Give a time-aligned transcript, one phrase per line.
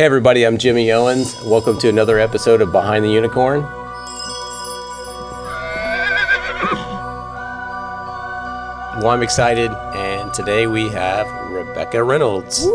[0.00, 1.38] Hey, everybody, I'm Jimmy Owens.
[1.42, 3.60] Welcome to another episode of Behind the Unicorn.
[8.96, 12.66] Well, I'm excited, and today we have Rebekka Reynolds.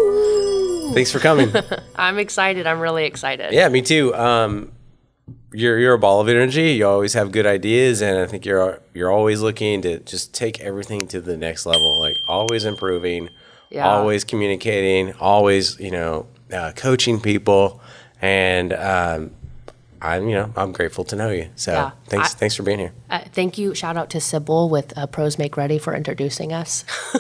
[0.93, 1.51] Thanks for coming.
[1.95, 2.67] I'm excited.
[2.67, 3.53] I'm really excited.
[3.53, 4.13] yeah, me too.
[4.13, 4.71] Um,
[5.51, 6.73] you're you're a ball of energy.
[6.73, 10.59] You always have good ideas, and I think you're you're always looking to just take
[10.59, 11.99] everything to the next level.
[11.99, 13.29] Like always improving,
[13.71, 13.89] Yeah.
[13.89, 17.81] always communicating, always you know uh, coaching people,
[18.21, 19.31] and um,
[20.01, 21.47] I'm you know I'm grateful to know you.
[21.55, 21.91] So Yeah.
[22.07, 22.91] thanks I- thanks for being here.
[23.09, 23.73] Uh, thank you.
[23.73, 26.83] Shout out to Sybil with uh, Pros Make Ready for introducing us.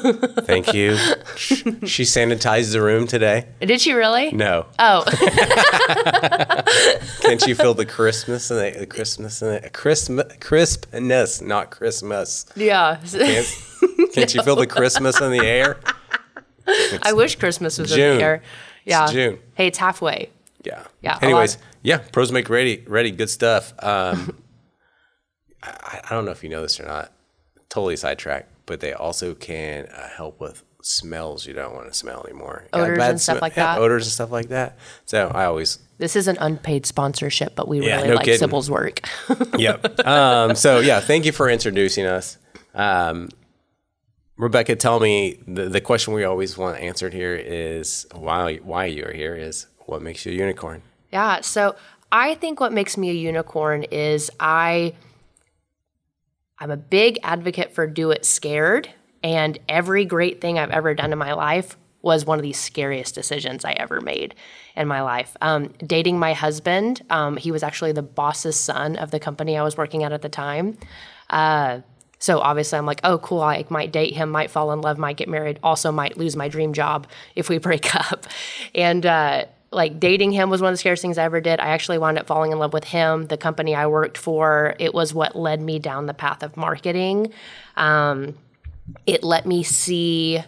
[0.45, 0.97] Thank you.
[1.37, 3.45] She sanitized the room today.
[3.61, 4.31] Did she really?
[4.31, 5.03] No, Oh,
[7.21, 12.45] can't you feel the Christmas and the, the Christmas and the Christmas crispness, not Christmas?
[12.55, 12.99] yeah.
[13.05, 13.47] Can't,
[14.13, 15.77] can't you feel the Christmas in the air?
[17.03, 18.17] I wish Christmas was in June.
[18.17, 18.43] the air.
[18.85, 19.07] Yeah.
[19.11, 19.39] June.
[19.55, 20.29] Hey, it's halfway.
[20.63, 20.83] Yeah.
[21.01, 22.83] Yeah, Anyways, yeah, pros make ready.
[22.87, 23.11] Ready.
[23.11, 23.73] Good stuff.
[23.79, 24.37] Um,
[25.63, 27.11] I, I don't know if you know this or not.
[27.69, 32.23] Totally sidetracked, but they also can uh, help with smells you don't want to smell
[32.27, 32.67] anymore.
[32.71, 33.81] Odors bad and stuff like yeah, that?
[33.81, 34.77] Odors and stuff like that.
[35.05, 35.79] So I always.
[35.97, 38.39] This is an unpaid sponsorship, but we Yeah, really no like kidding.
[38.39, 39.01] Sybil's work.
[39.57, 39.99] Yep.
[40.07, 42.37] um, so yeah, thank you for introducing us.
[42.75, 43.29] Um,
[44.37, 49.05] Rebekka, tell me the, the question we always want answered here is why why you
[49.05, 50.81] are here is what makes you a unicorn.
[51.11, 51.41] Yeah.
[51.41, 51.75] So
[52.11, 54.93] I think what makes me a unicorn is I
[56.59, 58.89] I'm a big advocate for do it scared.
[59.23, 63.15] And every great thing I've ever done in my life was one of the scariest
[63.15, 64.35] decisions I ever made
[64.75, 65.35] in my life.
[65.41, 69.63] Um, dating my husband, um, he was actually the boss's son of the company I
[69.63, 70.77] was working at at the time.
[71.31, 71.79] Uh,
[72.25, 73.41] so obviously, I'm like, oh, cool.
[73.41, 76.47] I might date him, might fall in love, might get married, also might lose my
[76.47, 77.05] dream job
[77.35, 78.25] if we break up.
[78.73, 81.59] And uh, like dating him was one of the scariest things I ever did.
[81.59, 83.27] I actually wound up falling in love with him.
[83.27, 87.31] The company I worked for, it was what led me down the path of marketing.
[87.75, 88.35] Um,
[89.05, 90.41] it let me see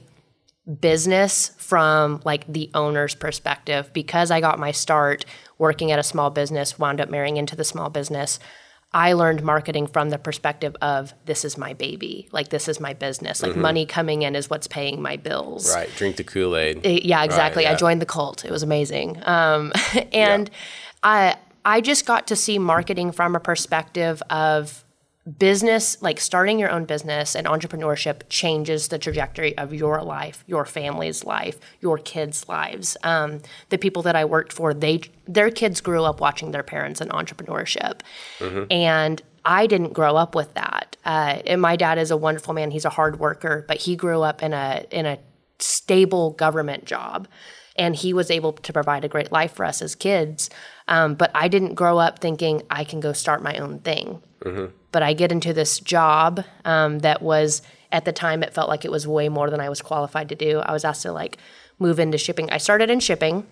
[0.81, 5.25] business from like the owner's perspective because I got my start
[5.59, 8.39] working at a small business, wound up marrying into the small business.
[8.97, 12.95] I learned marketing from the perspective of this is my baby, like this is my
[12.95, 15.71] business, like money coming in is what's paying my bills.
[15.71, 15.87] Right.
[15.97, 16.83] Drink the Kool Aid.
[16.83, 17.67] Yeah, exactly.
[17.67, 17.77] I yeah.
[17.77, 18.43] joined the cult.
[18.43, 19.21] It was amazing.
[19.23, 19.71] Um,
[20.11, 20.49] and
[21.03, 24.83] I I just got to see marketing from a perspective of
[25.27, 30.65] business, like starting your own business and entrepreneurship changes the trajectory of your life, your
[30.65, 32.95] family's life, your kids' lives.
[33.03, 37.01] Um, the people that I worked for, they their kids grew up watching their parents
[37.01, 37.99] in entrepreneurship,
[38.71, 40.95] and I didn't grow up with that.
[41.05, 42.71] Uh, and my dad is a wonderful man.
[42.71, 45.19] He's a hard worker, but he grew up in a in a
[45.59, 47.27] stable government job
[47.75, 50.51] and he was able to provide a great life for us as kids
[50.87, 54.21] um, but i didn't grow up thinking i can go start my own thing
[54.91, 57.61] but i get into this job um, that was
[57.91, 60.35] at the time it felt like it was way more than i was qualified to
[60.35, 61.37] do i was asked to like
[61.79, 63.45] move into shipping i started in shipping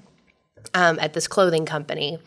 [0.74, 2.18] um, at this clothing company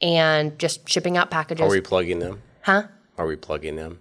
[0.00, 2.42] and just shipping out packages Are we plugging them?
[2.62, 2.84] huh
[3.18, 3.98] Are we plugging them?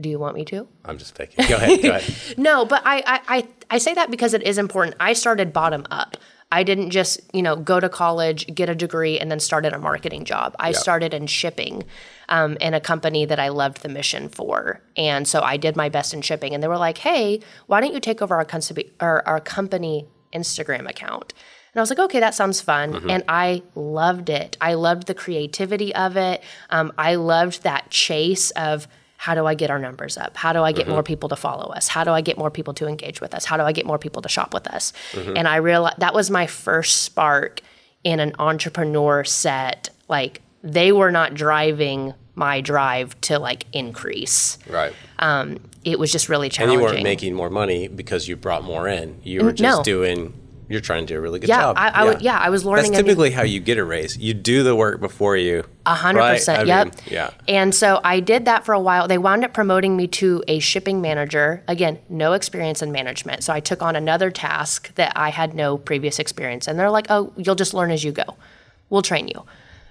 [0.00, 1.46] do you want me to I'm just picking.
[1.46, 1.82] Go ahead.
[1.82, 2.14] Go ahead.
[2.38, 4.96] No, but I, I, I, I say that because it is important.
[4.98, 6.16] I started bottom up.
[6.52, 9.78] I didn't just, you know, go to college, get a degree, and then started a
[9.78, 10.54] marketing job.
[10.58, 11.84] I started in shipping
[12.28, 14.82] um, in a company that I loved the mission for.
[14.94, 16.52] And so I did my best in shipping.
[16.52, 20.06] And they were like, hey, why don't you take over our, company, our, our company
[20.34, 21.32] Instagram account?
[21.72, 22.92] And I was like, okay, that sounds fun.
[23.08, 24.58] And I loved it.
[24.60, 26.42] I loved the creativity of it.
[26.68, 28.86] Um, I loved that chase of
[29.22, 30.36] how do I get our numbers up?
[30.36, 30.94] How do I get mm-hmm.
[30.94, 31.86] more people to follow us?
[31.86, 33.44] How do I get more people to engage with us?
[33.44, 34.92] How do I get more people to shop with us?
[35.12, 35.36] Mm-hmm.
[35.36, 37.60] And I realized that was my first spark
[38.02, 39.90] in an entrepreneur set.
[40.08, 44.58] Like they were not driving my drive to like increase.
[44.68, 44.92] Right.
[45.20, 46.80] Um, it was just really challenging.
[46.80, 49.20] And you weren't making more money because you brought more in.
[49.22, 49.84] You were mm, just no.
[49.84, 50.34] doing.
[50.68, 51.76] You're trying to do a really good Yeah, job.
[51.78, 53.84] I- I would- yeah, I was learning That's a new- typically how you get a
[53.84, 54.16] raise.
[54.16, 55.64] You do the work before you.
[55.84, 56.66] A hundred percent.
[56.68, 56.84] Yep.
[56.86, 57.30] mean, yeah.
[57.48, 59.08] And so I did that for a while.
[59.08, 61.62] They wound up promoting me to a shipping manager.
[61.68, 63.42] Again, no experience in management.
[63.44, 66.66] So I took on another task that I had no previous experience.
[66.68, 68.36] And they're like, "Oh, you'll just learn as you go.
[68.88, 69.44] We'll train you."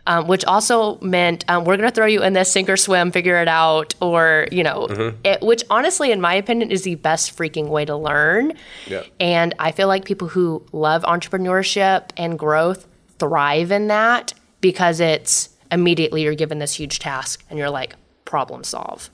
[0.08, 3.12] Um, which also meant um, we're going to throw you in this sink or swim,
[3.12, 5.18] figure it out, or you know, Mm-hmm.
[5.24, 8.54] it, which honestly, in my opinion, is the best freaking way to learn.
[8.88, 9.04] Yeah.
[9.20, 12.88] And I feel like people who love entrepreneurship and growth
[13.20, 17.96] thrive in that because it's immediately you're given this huge task and you're like,
[18.26, 19.12] problem solve.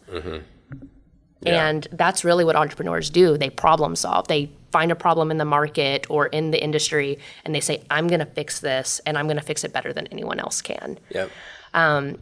[1.42, 1.68] Yeah.
[1.68, 3.38] And that's really what entrepreneurs do.
[3.38, 4.28] They problem solve.
[4.28, 8.08] They find a problem in the market or in the industry and they say, I'm
[8.08, 11.00] going to fix this and I'm going to fix it better than anyone else can.
[11.10, 11.32] Yep.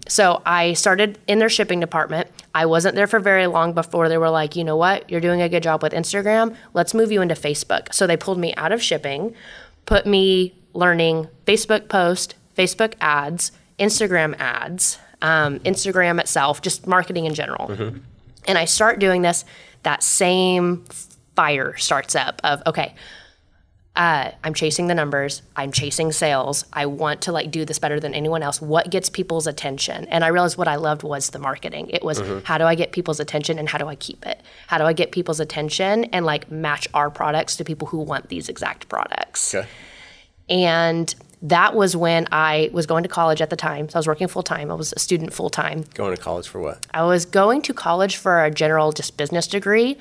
[0.07, 2.27] So I started in their shipping department.
[2.53, 5.41] I wasn't there for very long before they were like, you know what, you're doing
[5.41, 6.55] a good job with Instagram.
[6.73, 7.93] Let's move you into Facebook.
[7.93, 9.33] So they pulled me out of shipping,
[9.85, 17.33] put me learning Facebook post, Facebook ads, Instagram ads, um, Instagram itself, just marketing in
[17.33, 17.67] general.
[18.47, 19.45] And I start doing this,
[19.83, 20.83] that same
[21.35, 22.95] fire starts up of, okay,
[23.95, 25.41] uh, I'm chasing the numbers.
[25.55, 26.65] I'm chasing sales.
[26.73, 28.61] I want to like do this better than anyone else.
[28.61, 30.05] What gets people's attention?
[30.05, 31.89] And I realized what I loved was the marketing.
[31.91, 34.41] It was how do I get people's attention and how do I keep it?
[34.67, 38.27] How do I get people's attention and like match our products to people who want
[38.27, 39.55] these exact products?
[39.55, 39.67] Okay.
[40.49, 43.89] And that was when I was going to college at the time.
[43.89, 44.71] So I was working full time.
[44.71, 45.83] I was a student full time.
[45.93, 46.85] Going to college for what?
[46.93, 49.97] I was going to college for a general just business degree.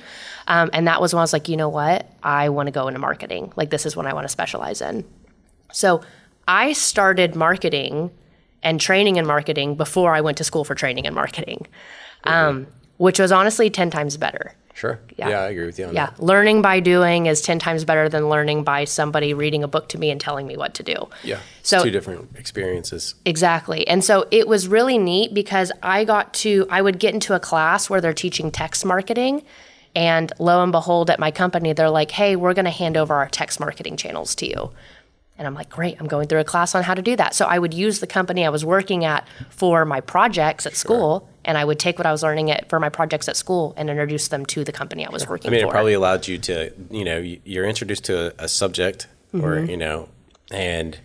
[0.47, 2.09] Um, and that was when I was like, you know what?
[2.23, 3.51] I want to go into marketing.
[3.55, 5.03] Like, this is what I want to specialize in.
[5.71, 6.01] So
[6.47, 8.11] I started marketing
[8.63, 11.67] and training in marketing before I went to school for training in marketing,
[12.23, 12.67] um,
[12.97, 14.53] which was honestly 10 times better.
[14.75, 14.99] Sure.
[15.15, 15.29] Yeah.
[15.29, 16.21] Yeah, I agree with you on Yeah, that.
[16.21, 19.97] learning by doing is 10 times better than learning by somebody reading a book to
[19.97, 21.07] me and telling me what to do.
[21.23, 21.37] Yeah.
[21.61, 23.15] It's So- two different experiences.
[23.25, 23.87] Exactly.
[23.87, 27.39] And so it was really neat because I got to, I would get into a
[27.39, 29.43] class where they're teaching text marketing.
[29.95, 33.13] And lo and behold, at my company, they're like, hey, we're going to hand over
[33.15, 34.71] our text marketing channels to you.
[35.37, 37.33] And I'm like, great, I'm going through a class on how to do that.
[37.33, 41.29] So I would use the company I was working at for my projects at school,
[41.45, 43.89] and I would take what I was learning at, for my projects at school and
[43.89, 45.55] introduce them to the company I was working for.
[45.55, 45.69] I mean, for.
[45.69, 49.69] it probably allowed you to, you know, you're introduced to a, a subject or, Mm-hmm.
[49.69, 50.09] you know,
[50.51, 50.97] and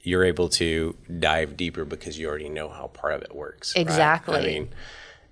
[0.00, 3.74] you're able to dive deeper because you already know how part of it works.
[3.76, 3.82] right?
[3.82, 4.38] Exactly.
[4.38, 4.68] I mean,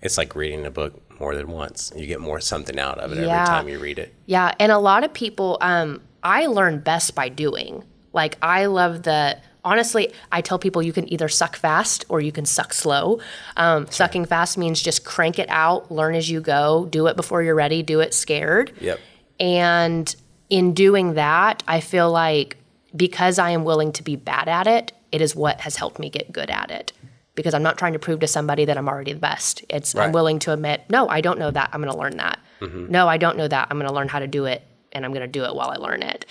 [0.02, 1.92] it's like reading a book more than once.
[1.96, 3.42] You get more something out of it Yeah.
[3.42, 4.14] every time you read it.
[4.26, 7.84] Yeah, and a lot of people, um, I learn best by doing.
[8.12, 9.38] Like I love the.
[9.64, 13.20] Honestly, I tell people you can either suck fast or you can suck slow.
[13.56, 17.42] Um, Sucking fast means just crank it out, learn as you go, do it before
[17.42, 18.72] you're ready, do it scared.
[18.80, 18.98] Yep.
[19.38, 20.16] And
[20.48, 22.56] in doing that, I feel like
[22.94, 26.10] because I am willing to be bad at it, it is what has helped me
[26.10, 26.92] get good at it.
[27.34, 29.64] Because I'm not trying to prove to somebody that I'm already the best.
[29.70, 31.70] It's I'm willing to admit, no, I don't know that.
[31.72, 32.38] I'm going to learn that.
[32.60, 33.68] No, I don't know that.
[33.70, 35.70] I'm going to learn how to do it, and I'm going to do it while
[35.70, 36.26] I learn it.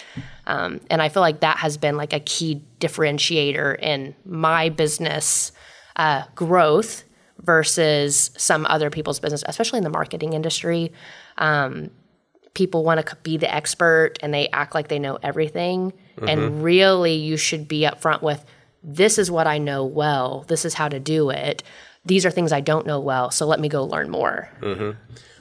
[0.49, 5.51] Um, and I feel like that has been like a key differentiator in my business
[5.95, 7.03] uh, growth
[7.41, 10.91] versus some other people's business, especially in the marketing industry
[12.55, 15.93] people want to be the expert and they act like they know everything.
[16.27, 18.43] And really, you should be upfront with
[18.83, 21.63] this is what I know well, this is how to do it.
[22.03, 24.49] These are things I don't know well, so let me go learn more.
[24.61, 24.95] Well,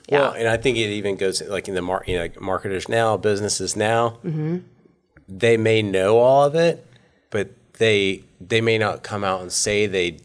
[0.09, 0.31] Yeah.
[0.33, 3.17] and I think it even goes like in the mar- you know, like marketers now,
[3.17, 4.19] businesses now.
[4.25, 4.59] Mm-hmm.
[5.29, 6.85] They may know all of it,
[7.31, 10.17] but they they may not come out and say they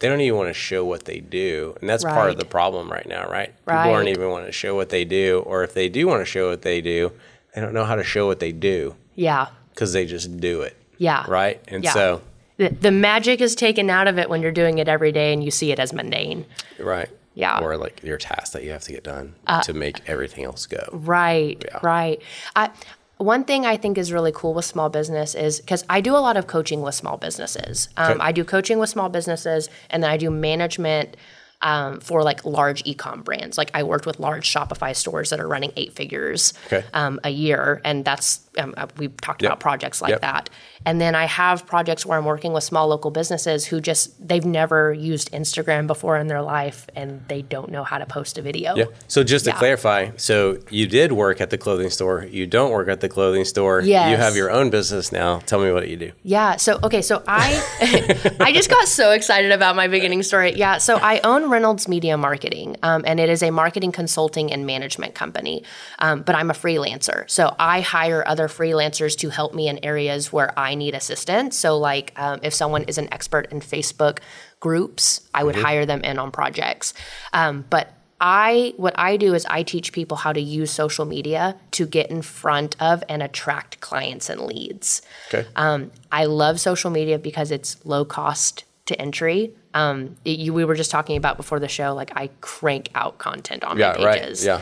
[0.00, 2.90] they don't even want to show what they do, and that's part of the problem
[2.90, 3.52] right now, right?
[3.66, 3.82] right?
[3.82, 6.24] People aren't even want to show what they do, or if they do want to
[6.24, 7.12] show what they do,
[7.54, 9.48] they don't know how to show what they do Yeah.
[9.74, 11.24] because they just do it, Yeah.
[11.28, 11.60] right?
[11.68, 11.92] And Yeah.
[11.92, 12.22] so,
[12.56, 15.44] The, the magic is taken out of it when you're doing it every day and
[15.44, 16.46] you see it as mundane.
[16.78, 17.56] right, Yeah.
[17.58, 19.34] Uh, or like your task that you have to get done
[19.64, 20.88] to make everything else go.
[20.92, 22.22] Right, right.
[22.56, 22.70] I,
[23.20, 26.18] one thing I think is really cool with small business is because I do a
[26.18, 27.88] lot of coaching with small businesses.
[27.96, 28.20] Um, Okay.
[28.20, 31.16] I do coaching with small businesses, and then I do management
[31.62, 33.58] um, for like large e-com brands.
[33.58, 36.84] Like I worked with large Shopify stores that are running eight figures Okay.
[36.94, 39.48] um, a year, and that's um, uh, we've talked Yep.
[39.50, 40.20] about projects like Yep.
[40.22, 40.50] that.
[40.84, 44.44] And then I have projects where I'm working with small local businesses who just they've
[44.44, 48.42] never used Instagram before in their life, and they don't know how to post a
[48.42, 48.74] video.
[48.74, 48.84] Yeah.
[49.06, 49.58] So just to Yeah.
[49.58, 52.24] clarify, so you did work at the clothing store.
[52.28, 53.82] You don't work at the clothing store.
[53.82, 55.40] You have your own business now.
[55.46, 56.12] Tell me what you do.
[56.22, 56.56] Yeah.
[56.56, 57.02] So okay.
[57.02, 57.62] So I
[58.40, 60.54] I just got so excited about my beginning story.
[60.56, 60.78] Yeah.
[60.78, 65.14] So I own Reynolds Media Marketing, um, and it is a marketing consulting and management
[65.14, 65.62] company.
[65.98, 70.32] Um, but I'm a freelancer, so I hire other freelancers to help me in areas
[70.32, 71.56] where I need assistance.
[71.56, 74.18] So like um, if someone is an expert in Facebook
[74.60, 76.94] groups, I would hire them in on projects.
[77.32, 81.56] Um, but I what I do is I teach people how to use social media
[81.72, 85.00] to get in front of and attract clients and leads.
[85.28, 85.48] Okay.
[85.56, 89.54] Um, I love social media because it's low cost to entry.
[89.74, 93.18] Um, it- you, we were just talking about before the show, like I crank out
[93.18, 93.94] content on yeah.
[93.98, 94.22] my Right.
[94.22, 94.44] pages.
[94.44, 94.60] Yeah.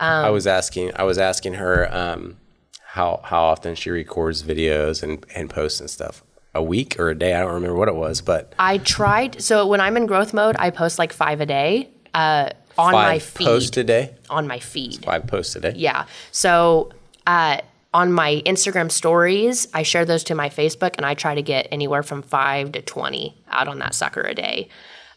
[0.00, 0.92] Um, I was asking.
[0.96, 2.36] I was asking her um,
[2.84, 6.22] how how often she records videos and and posts and stuff.
[6.54, 7.34] A week or a day?
[7.34, 9.42] I don't remember what it was, but I tried.
[9.42, 12.48] So when I'm in growth mode, I post like five a day uh,
[12.78, 13.44] on my five feed.
[13.44, 14.14] posts a day.
[14.30, 15.04] on my feed.
[15.04, 15.74] Five posts a day.
[15.76, 16.06] Yeah.
[16.32, 16.90] So
[17.26, 17.58] uh,
[17.96, 21.66] on my Instagram stories, I share those to my Facebook and I try to get
[21.72, 24.68] anywhere from five to 20 out on that sucker a day.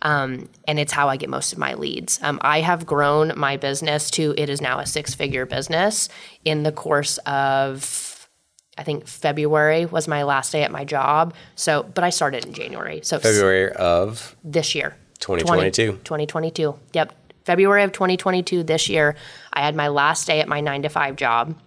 [0.01, 2.21] Um, and it's how I get most of my leads.
[2.24, 6.07] Um, I have grown my business to it is now a six figure business
[6.45, 8.29] in the course of,
[8.77, 11.33] I think February was my last day at my job.
[11.55, 13.01] So, but I started in January.
[13.03, 14.95] So February of this year.
[15.19, 16.00] 2022.
[16.05, 16.79] 2022.
[16.93, 17.13] Yep.
[17.43, 19.17] February of 2022, this year,
[19.51, 21.57] I had my last day at my nine to five job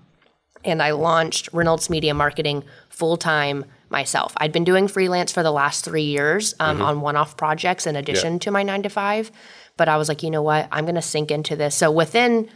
[0.65, 4.33] and I launched Reynolds Media Marketing full time myself.
[4.39, 7.95] I'd been doing freelance for the last three years um, on one off projects in
[7.97, 8.39] addition Yeah.
[8.41, 9.31] to my nine to five.
[9.77, 10.69] But I was like, you know what?
[10.73, 11.75] I'm going to sink into this.
[11.75, 12.49] So within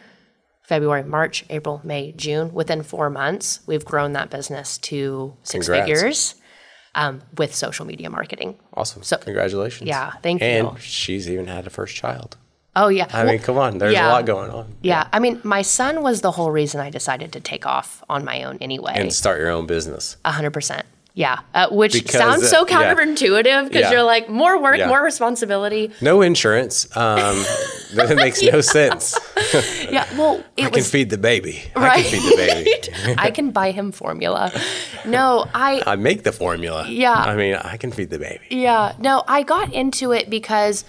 [0.63, 5.89] February, March, April, May, June, within four months, we've grown that business to six Congrats.
[5.91, 6.35] figures
[6.95, 8.59] um, with social media marketing.
[8.75, 9.03] awesome.
[9.03, 9.87] So- Congratulations.
[9.89, 10.71] Yeah, thank and you.
[10.73, 12.37] And she's even had a first child.
[12.77, 13.09] Oh, yeah.
[13.13, 13.79] I mean, come on.
[13.79, 14.09] There's yeah.
[14.09, 14.75] a lot going on.
[14.83, 18.23] Yeah, I mean, my son was the whole reason I decided to take off on
[18.25, 18.93] my own anyway.
[18.97, 20.17] And start your own business.
[20.27, 20.85] A hundred percent.
[21.15, 23.91] Yeah, uh, which Because, sounds so counterintuitive because Yeah.
[23.93, 24.89] you're like more work, Yeah.
[24.89, 25.91] more responsibility.
[26.03, 26.85] No insurance.
[26.95, 27.43] Um,
[27.95, 29.19] that makes no sense.
[29.91, 31.63] Yeah, well, it I can feed the baby.
[31.75, 32.01] Right?
[32.01, 33.15] I can feed the baby.
[33.17, 34.53] I can buy him formula.
[35.07, 36.87] No, I I make the formula.
[36.89, 37.15] Yeah.
[37.15, 38.45] I mean, I can feed the baby.
[38.51, 40.85] Yeah, no, I got into it because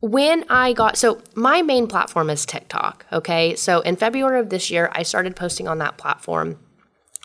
[0.00, 3.56] when I got so my main platform is TikTok, okay?
[3.56, 6.58] So in February of this year, I started posting on that platform.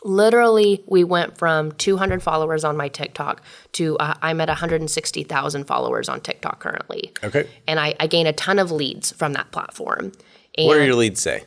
[0.02, 6.08] Literally, we went from 200 followers on my TikTok to uh, I'm at 160,000 followers
[6.08, 7.12] on TikTok currently.
[7.22, 7.48] Okay.
[7.66, 10.12] And I, I gain a ton of leads from that platform.
[10.58, 11.44] And What do your leads say?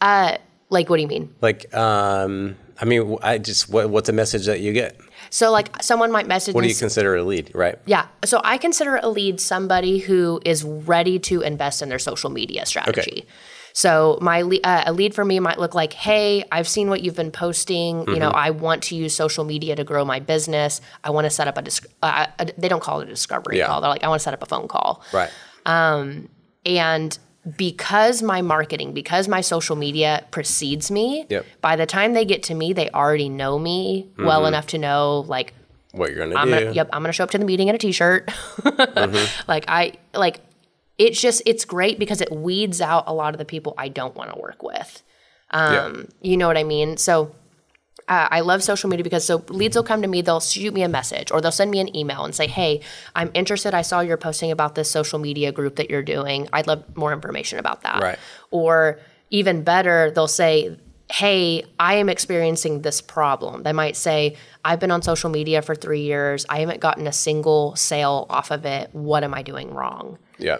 [0.00, 0.38] Uh,
[0.70, 1.34] like, what do you mean?
[1.40, 4.98] Like, um, I mean, I just what, what's a message that you get?
[5.30, 7.78] So, like, someone might message What do you consider a lead, right?
[7.86, 8.06] Yeah.
[8.24, 12.66] So I consider a lead somebody who is ready to invest in their social media
[12.66, 13.00] strategy.
[13.00, 13.26] Okay.
[13.72, 17.02] So my le- uh, a lead for me might look like, "Hey, I've seen what
[17.02, 18.04] you've been posting.
[18.08, 20.80] You know, I want to use social media to grow my business.
[21.04, 23.58] I want to set up a, dis- uh, a they don't call it a discovery
[23.58, 23.66] Yeah.
[23.68, 23.80] call.
[23.80, 25.02] They're like, I want to set up a phone call.
[25.12, 25.30] Right.
[25.66, 26.28] Um,
[26.66, 27.16] And
[27.56, 31.46] because my marketing, because my social media precedes me, Yep.
[31.60, 35.24] by the time they get to me, they already know me well enough to know
[35.26, 35.54] like
[35.92, 36.54] What you're gonna I'm do?
[36.58, 38.26] gonna, yep, I'm gonna show up to the meeting in a t-shirt.
[38.28, 39.44] Mm-hmm.
[39.48, 40.40] Like I like
[40.98, 44.14] it's just it's great because it weeds out a lot of the people I don't
[44.14, 45.02] want to work with.
[45.52, 46.96] Um, you know what I mean?
[46.98, 47.34] So
[48.10, 50.82] uh, I love social media because so leads will come to me, they'll shoot me
[50.82, 52.80] a message or they'll send me an email and say, "Hey,
[53.14, 53.72] I'm interested.
[53.72, 56.48] I saw you're posting about this social media group that you're doing.
[56.52, 58.18] I'd love more information about that." Right.
[58.50, 58.98] Or
[59.30, 60.76] even better, they'll say,
[61.10, 63.64] Hey, I am experiencing this problem.
[63.64, 66.46] They might say, I've been on social media for three years.
[66.48, 68.90] I haven't gotten a single sale off of it.
[68.92, 70.18] What am I doing wrong?
[70.38, 70.58] Yeah.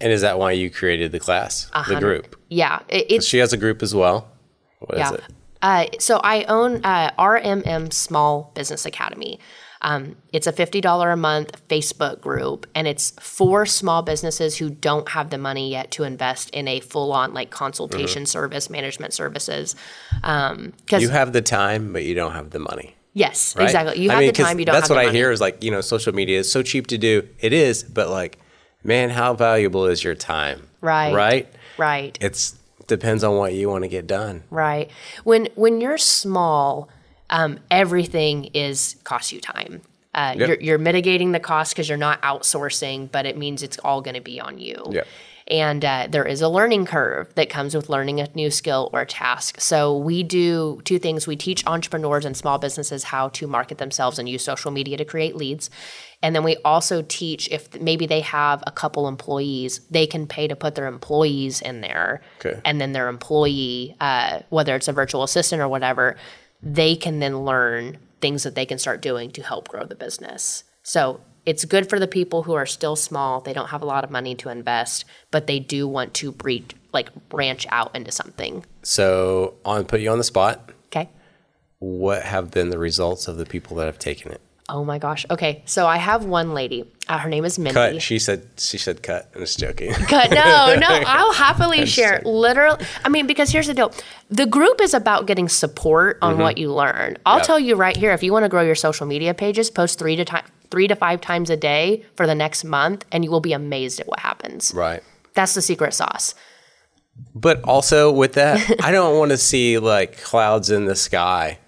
[0.00, 2.40] and is that why you created the class, the group?
[2.48, 4.30] Yeah, it, She has a group as well.
[4.78, 5.16] What is yeah.
[5.62, 9.38] Uh, so I own uh, RMM Small Business Academy.
[9.82, 15.08] Um, it's a $50 a month Facebook group, and it's for small businesses who don't
[15.10, 19.74] have the money yet to invest in a full on like consultation service, management services.
[20.22, 22.94] Um, Because, You have the time, but you don't have the money.
[23.14, 23.64] yes, Right?
[23.64, 23.98] exactly.
[24.02, 25.16] You I have mean, the time, you don't That's what I money.
[25.16, 27.26] hear is like, you know, social media is so cheap to do.
[27.38, 28.38] It is, but like,
[28.84, 30.68] man, how valuable is your time?
[30.82, 31.14] Right.
[31.14, 31.48] Right?
[31.78, 32.18] Right.
[32.20, 32.54] It's
[32.90, 34.42] depends on what you want to get done.
[34.50, 34.90] Right.
[35.24, 36.90] When when you're small,
[37.30, 39.80] um, everything is costs you time.
[40.12, 40.48] Uh, Yep.
[40.48, 44.16] you're, you're mitigating the cost because you're not outsourcing, but it means it's all going
[44.16, 44.84] to be on you.
[44.90, 45.06] Yep.
[45.50, 49.04] And uh, there is a learning curve that comes with learning a new skill or
[49.04, 49.60] task.
[49.60, 51.26] So we do two things.
[51.26, 55.04] We teach entrepreneurs and small businesses how to market themselves and use social media to
[55.04, 55.68] create leads.
[56.22, 60.46] And then we also teach if maybe they have a couple employees, they can pay
[60.46, 62.22] to put their employees in there.
[62.38, 62.60] Okay.
[62.64, 66.16] And then their employee, uh, whether it's a virtual assistant or whatever,
[66.62, 70.62] they can then learn things that they can start doing to help grow the business.
[70.82, 73.40] So it's good for the people who are still small.
[73.40, 76.74] They don't have a lot of money to invest, but they do want to breed,
[76.92, 78.64] like branch out into something.
[78.82, 80.70] So, on put you on the spot.
[80.86, 81.08] Okay.
[81.78, 84.40] What have been the results of the people that have taken it?
[84.72, 85.26] Oh my gosh.
[85.30, 85.62] Okay.
[85.66, 86.84] So I have one lady.
[87.08, 87.74] Uh, her name is Mindy.
[87.74, 88.02] Cut.
[88.02, 88.46] She said.
[88.56, 89.28] She said cut.
[89.34, 89.92] I'm just joking.
[90.08, 90.30] Cut.
[90.30, 92.22] No, no, I'll happily share.
[92.24, 93.92] Literally, I mean, because here's the deal:
[94.30, 97.16] the group is about getting support on what you learn.
[97.26, 97.46] I'll Yep.
[97.46, 100.14] tell you right here: if you want to grow your social media pages, post three
[100.14, 100.36] to ti-
[100.70, 104.00] three to five times a day for the next month, and you will be amazed
[104.00, 104.72] at what happens.
[104.74, 105.02] right.
[105.34, 106.34] That's the secret sauce.
[107.34, 111.58] But also with that, I don't want to see like clouds in the sky.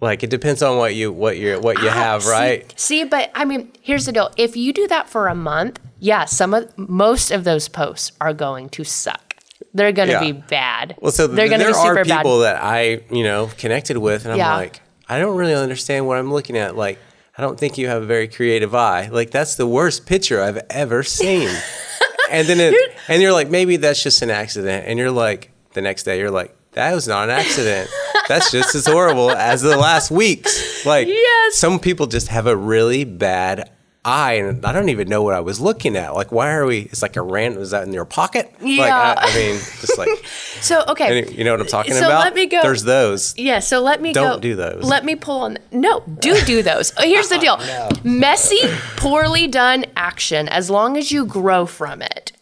[0.00, 2.74] Like it depends on what you what you what you ah, have, See- right?
[2.80, 6.24] See, but I mean, here's the deal: if you do that for a month, yeah,
[6.24, 9.34] some of most of those posts are going to suck.
[9.74, 10.20] they're gonna Yeah.
[10.20, 10.96] be bad.
[11.00, 12.16] Well, so they're gonna there be super are bad.
[12.18, 14.56] people that I, you know, connected with, and I'm Yeah.
[14.56, 16.74] like, I don't really understand what I'm looking at.
[16.76, 16.98] Like,
[17.40, 19.08] I don't think you have a very creative eye.
[19.08, 21.48] Like, that's the worst picture I've ever seen.
[22.30, 22.74] and then, it,
[23.08, 24.84] and you're like, maybe that's just an accident.
[24.86, 27.88] And you're like, the next day, you're like, that was not an accident.
[28.28, 30.84] That's just as horrible as the last week's.
[30.84, 31.56] Like, Yes.
[31.56, 33.70] some people just have a really bad
[34.04, 36.14] eye, and I don't even know what I was looking at.
[36.14, 36.80] Like, why are we?
[36.80, 37.60] It's like a random.
[37.62, 38.50] Is that in your pocket?
[38.60, 39.14] Like, Yeah.
[39.18, 40.08] I, I mean, just like.
[40.60, 41.18] so okay.
[41.22, 42.20] Any- you know what I'm talking So about?
[42.20, 43.34] let me go- There's those.
[43.38, 44.40] Yeah, so let me Don't go.
[44.40, 44.84] do those.
[44.84, 45.58] Let me pull on.
[45.72, 46.92] No, do do those.
[46.98, 47.58] Here's the deal:
[48.04, 48.60] messy,
[48.96, 50.48] poorly done action.
[50.48, 52.32] As long as you grow from it,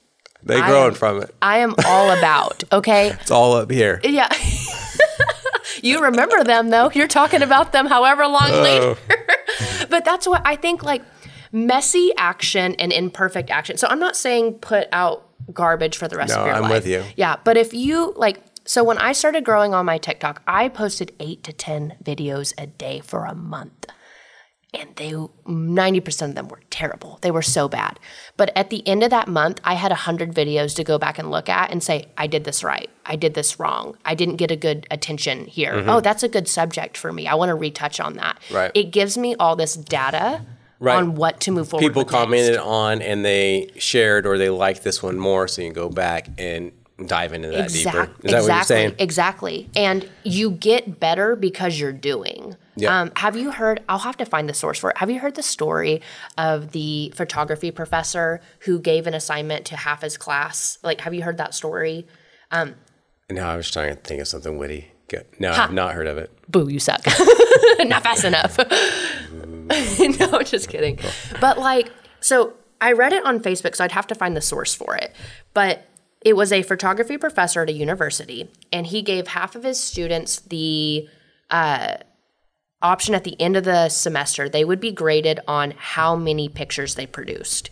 [0.44, 1.34] They growing am- from it.
[1.42, 2.62] I am all about.
[2.72, 3.10] Okay.
[3.20, 4.00] It's all up here.
[4.04, 4.28] Yeah.
[5.82, 6.90] you remember them though.
[6.92, 8.62] You're talking about them however long Oh.
[8.62, 9.86] later.
[9.88, 11.02] but that's what I think like
[11.52, 13.76] messy action and imperfect action.
[13.76, 16.64] So I'm not saying put out garbage for the rest No, of your life.
[16.64, 17.04] I'm with you.
[17.16, 21.14] Yeah, but if you like so when I started growing on my TikTok, I posted
[21.18, 23.86] 8 to 10 videos a day for a month.
[24.74, 27.18] And they 90% of them were terrible.
[27.22, 27.98] They were so bad.
[28.36, 31.30] But at the end of that month, I had 100 videos to go back and
[31.30, 32.90] look at and say, I did this right.
[33.06, 33.96] I did this wrong.
[34.04, 35.82] I didn't get a good attention here.
[35.86, 37.26] Oh, that's a good subject for me.
[37.26, 38.38] I want to retouch on that.
[38.42, 38.54] Mm-hmm.
[38.54, 38.70] Right.
[38.74, 40.44] It gives me all this data
[40.80, 40.96] Right.
[40.96, 42.24] on what to move forward People with next.
[42.24, 45.88] commented on and they shared or they liked this one more, so you can go
[45.88, 46.70] back and
[47.06, 47.70] dive into that deeper.
[47.72, 48.94] Is that exactly, what you're saying?
[48.98, 49.68] Exactly.
[49.76, 52.56] And you get better because you're doing.
[52.76, 53.00] Yeah.
[53.00, 53.82] Um, have you heard?
[53.88, 54.98] I'll have to find the source for it.
[54.98, 56.00] Have you heard the story
[56.36, 60.78] of the photography professor who gave an assignment to half his class?
[60.84, 62.06] Like, have you heard that story?
[62.52, 64.92] No, I was trying to think of something witty.
[65.08, 65.26] Good.
[65.38, 66.30] No, I've not heard of it.
[66.48, 67.00] Boo, you suck.
[67.80, 68.58] Not fast enough.
[70.20, 70.98] no, just kidding.
[71.40, 74.74] But like, so I read it on Facebook, so I'd have to find the source
[74.74, 75.14] for it.
[75.54, 75.84] But
[76.24, 80.40] it was a photography professor at a university, and he gave half of his students
[80.40, 81.08] the
[81.50, 81.96] uh,
[82.82, 84.48] option at the end of the semester.
[84.48, 87.70] They would be graded on how many pictures they produced.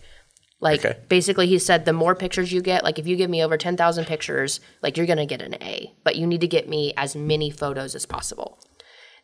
[0.58, 0.98] Like Okay.
[1.08, 3.76] basically, he said the more pictures you get, like if you give me over ten
[3.76, 5.92] thousand pictures, like you're gonna get an A.
[6.02, 8.58] But you need to get me as many photos as possible.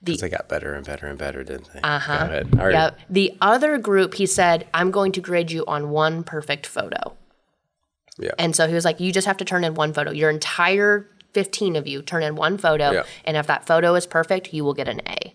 [0.04, 1.80] Because they got better and better and better, didn't they?
[1.80, 2.12] Uh-huh.
[2.12, 2.48] Ahead.
[2.58, 2.72] All right.
[2.72, 2.98] Yep.
[3.08, 7.16] The other group, he said, I'm going to grade you on one perfect photo.
[8.18, 8.32] Yeah.
[8.38, 10.10] And so he was like, you just have to turn in one photo.
[10.10, 12.90] Your entire 15 of you turn in one photo.
[12.90, 13.02] Yeah.
[13.24, 15.34] And if that photo is perfect, you will get an A.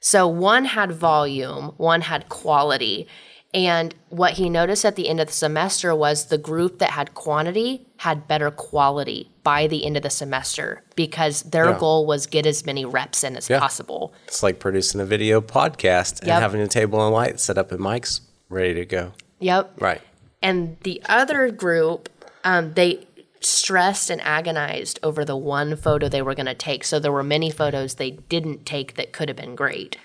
[0.00, 3.08] So one had volume, one had quality.
[3.54, 7.14] And what he noticed at the end of the semester was the group that had
[7.14, 11.78] quantity had better quality by the end of the semester because their Yeah.
[11.78, 13.58] goal was get as many reps in as Yeah.
[13.58, 14.12] possible.
[14.26, 16.40] It's like producing a video podcast and Yep.
[16.42, 19.12] having a table and light set up and mics ready to go.
[19.40, 19.80] Yep.
[19.80, 20.02] Right.
[20.42, 22.10] And the other group,
[22.44, 23.06] um, they
[23.40, 26.84] stressed and agonized over the one photo they were going to take.
[26.84, 29.96] So there were many photos they didn't take that could have been great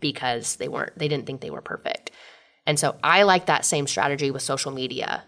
[0.00, 0.96] because they weren't.
[0.96, 2.10] They didn't think they were perfect.
[2.68, 5.24] And so I like that same strategy with social media.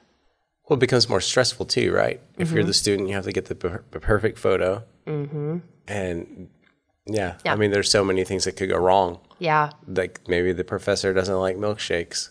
[0.68, 2.20] Well, it becomes more stressful too, right?
[2.38, 2.54] If Mm-hmm.
[2.56, 4.84] you're the student, you have to get the, per- perfect photo.
[5.06, 5.58] Mm-hmm.
[5.88, 6.48] And
[7.06, 7.54] yeah, Yeah.
[7.54, 9.18] I mean, there's so many things that could go wrong.
[9.38, 9.70] Yeah.
[9.88, 12.28] Like maybe the professor doesn't like milkshakes,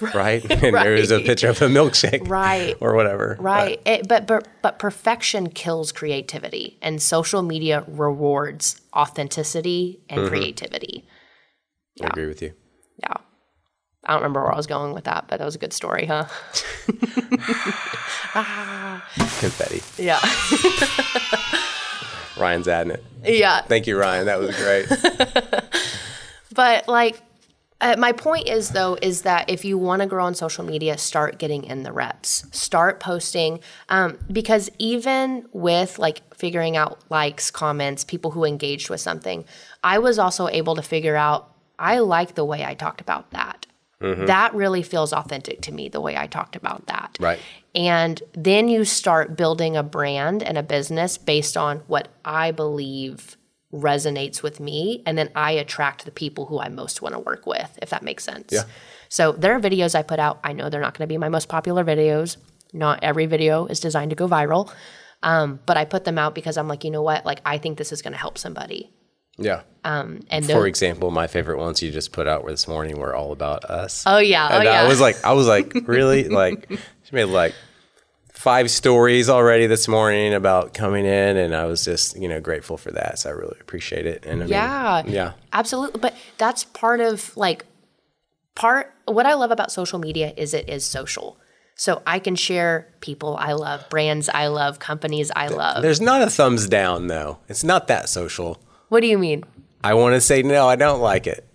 [0.14, 0.44] right?
[0.62, 2.76] And there is a picture of a milkshake, Right.
[2.80, 3.38] or whatever.
[3.40, 3.80] Right.
[3.86, 11.06] It, but, but but perfection kills creativity, and social media rewards authenticity and creativity.
[11.96, 12.52] But I agree with you.
[13.02, 13.14] Yeah.
[14.04, 16.06] I don't remember where I was going with that, but that was a good story,
[16.06, 16.24] huh?
[19.40, 19.82] Confetti.
[20.02, 20.20] Yeah.
[22.38, 23.04] Ryan's adding it.
[23.24, 23.62] yeah.
[23.62, 24.26] Thank you, Ryan.
[24.26, 24.86] That was great.
[26.52, 27.20] But like,
[27.80, 30.98] uh, my point is though, is that if you want to grow on social media,
[30.98, 37.50] start getting in the reps, start posting, um, because even with like figuring out likes,
[37.50, 39.44] comments, people who engaged with something,
[39.82, 43.64] I was also able to figure out I like the way I talked about that.
[44.00, 47.16] That really feels authentic to me, the way I talked about that.
[47.20, 47.38] Right.
[47.74, 53.36] And then you start building a brand and a business based on what I believe
[53.72, 55.02] resonates with me.
[55.06, 58.02] And then I attract the people who I most want to work with, if that
[58.02, 58.52] makes sense.
[58.52, 58.62] Yeah.
[59.08, 60.40] So there are videos I put out.
[60.42, 62.36] I know they're not going to be my most popular videos.
[62.72, 64.72] Not every video is designed to go viral.
[65.22, 67.26] Um, but I put them out because I'm like, you know what?
[67.26, 68.90] Like, I think this is going to help somebody.
[69.38, 69.62] Yeah.
[69.84, 73.32] Um, and For example, my favorite ones you just put out this morning were all
[73.32, 74.04] about us.
[74.06, 74.48] oh, yeah.
[74.50, 74.82] Oh, and yeah.
[74.82, 76.28] I was like, I was like, really?
[76.28, 77.54] like, she made like
[78.34, 82.76] five stories already this morning about coming in, and I was just, you know, grateful
[82.76, 83.18] for that.
[83.18, 84.24] So I really appreciate it.
[84.26, 85.02] And I mean, Yeah.
[85.06, 86.00] yeah, Absolutely.
[86.00, 87.64] But that's part of like
[88.54, 91.38] part what I love about social media is it is social.
[91.74, 95.80] So I can share people I love, brands I love, companies I love.
[95.82, 97.38] There's not a thumbs down though.
[97.48, 98.60] It's not that social.
[98.90, 99.44] What do you mean?
[99.82, 101.46] I want to say no, I don't like it.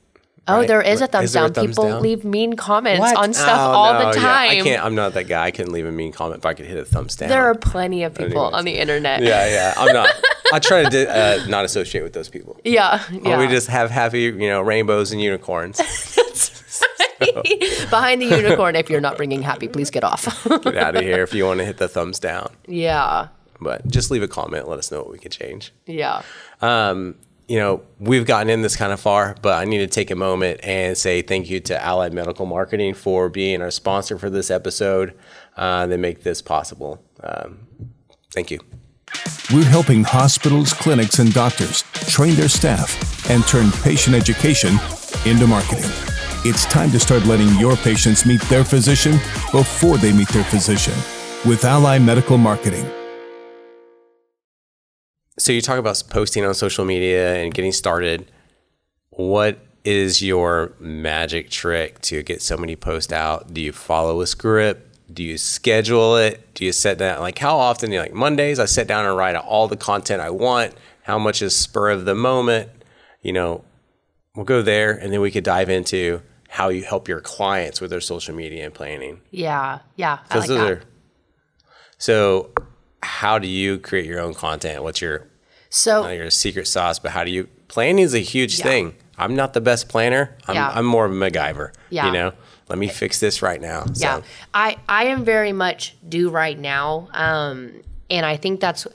[0.48, 0.68] Oh, Right.
[0.68, 1.54] there is a Is thumbs a down.
[1.54, 2.02] thumbs People down?
[2.04, 3.18] leave mean comments What?
[3.18, 4.24] on stuff Oh, all no, the yeah.
[4.26, 4.50] time.
[4.52, 4.84] I can't.
[4.86, 5.46] I'm not that guy.
[5.46, 7.30] I couldn't leave a mean comment if I could hit a thumbs down.
[7.30, 8.54] There are plenty of people Anyways.
[8.54, 9.22] on the internet.
[9.24, 9.74] Yeah, yeah.
[9.76, 10.10] I'm not.
[10.54, 12.60] I try to di- uh, not associate with those people.
[12.64, 13.04] Yeah.
[13.12, 13.40] yeah.
[13.40, 15.78] We just have happy, you know, rainbows and unicorns.
[17.90, 20.26] Behind the unicorn, if you're not bringing happy, please get off.
[20.64, 22.52] Get out of here if you want to hit the thumbs down.
[22.68, 23.30] yeah.
[23.62, 24.68] But just leave a comment.
[24.68, 25.72] Let us know what we can change.
[25.86, 26.24] Yeah.
[26.62, 27.16] Um,
[27.48, 30.16] you know, we've gotten in this kind of far, but I need to take a
[30.16, 34.50] moment and say thank you to Allied Medical Marketing for being our sponsor for this
[34.50, 35.14] episode.
[35.56, 37.04] Uh, they make this possible.
[37.22, 37.68] Um,
[38.32, 38.60] thank you.
[39.54, 44.80] We're helping hospitals, clinics, and doctors train their staff and turn patient education
[45.26, 45.90] into marketing.
[46.44, 49.14] It's time to start letting your patients meet their physician
[49.52, 50.96] before they meet their physician
[51.48, 52.86] with Ally Medical Marketing.
[55.38, 58.32] So you talk about posting on social media and getting started.
[59.10, 63.54] What is your magic trick to get so many posts out?
[63.54, 65.14] Do you follow a script?
[65.14, 66.54] Do you schedule it?
[66.56, 67.92] Do you set down like how often?
[67.92, 68.60] You like Mondays?
[68.60, 70.74] I sit down and write out all the content I want.
[71.04, 72.70] How much is spur of the moment?
[73.22, 73.64] You know,
[74.36, 77.92] we'll go there, and then we could dive into how you help your clients with
[77.92, 79.22] their social media and planning.
[79.30, 79.80] Yeah.
[79.96, 80.20] Yeah.
[80.30, 80.72] I like those that.
[80.72, 80.82] are.
[81.98, 82.52] So,
[83.04, 84.84] how do you create your own content?
[84.84, 85.28] What's your
[85.70, 88.66] So your secret sauce, but how do you planning is a huge Yeah.
[88.66, 88.96] thing.
[89.18, 90.36] I'm not the best planner.
[90.48, 90.72] I'm, Yeah.
[90.74, 91.72] I'm more of a MacGyver.
[91.90, 92.08] Yeah.
[92.08, 92.34] You know,
[92.70, 93.86] let me fix this right now.
[93.94, 94.22] So, Yeah,
[94.54, 97.72] I I am very much do right now, um,
[98.10, 98.88] and I think that's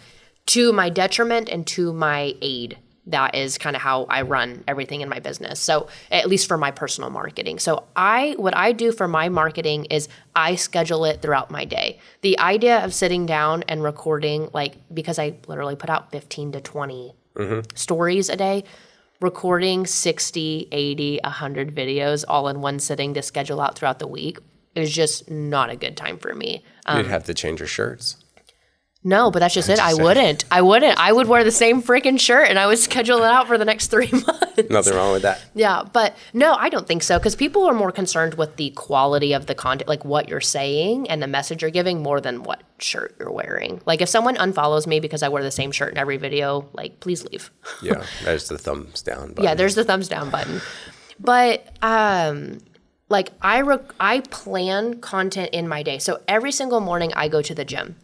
[0.47, 2.79] to my detriment and to my aid.
[3.11, 5.61] That is kind of how I run everything in my business.
[5.61, 7.59] So at least for my personal marketing.
[7.59, 11.99] So I what I do for my marketing is I schedule it throughout my day.
[12.23, 16.61] The idea of sitting down and recording like because I literally put out 15 to
[16.61, 17.15] 20
[17.75, 18.65] stories a day
[19.21, 24.39] recording 60 80 100 videos all in one sitting to schedule out throughout the week
[24.75, 28.17] is just not a good time for me um, you'd have to change your shirts.
[29.03, 30.03] No but that's just it i saying.
[30.03, 33.25] wouldn't i wouldn't i would wear the same freaking shirt and i would schedule it
[33.25, 35.43] out for the next three months Nothing wrong with that.
[35.55, 39.33] yeah but no i don't think so because people are more concerned with the quality
[39.33, 42.63] of the content like what you're saying and the message you're giving more than what
[42.79, 45.97] shirt you're wearing like if someone unfollows me because i wear the same shirt in
[45.99, 47.51] every video like please leave
[47.83, 49.29] Yeah, there's the thumbs down.
[49.31, 49.45] Button.
[49.45, 50.61] Yeah, there's the thumbs down button.
[51.19, 52.59] But um
[53.09, 55.99] like I rec- I plan content in my day.
[55.99, 57.97] So every single morning I go to the gym.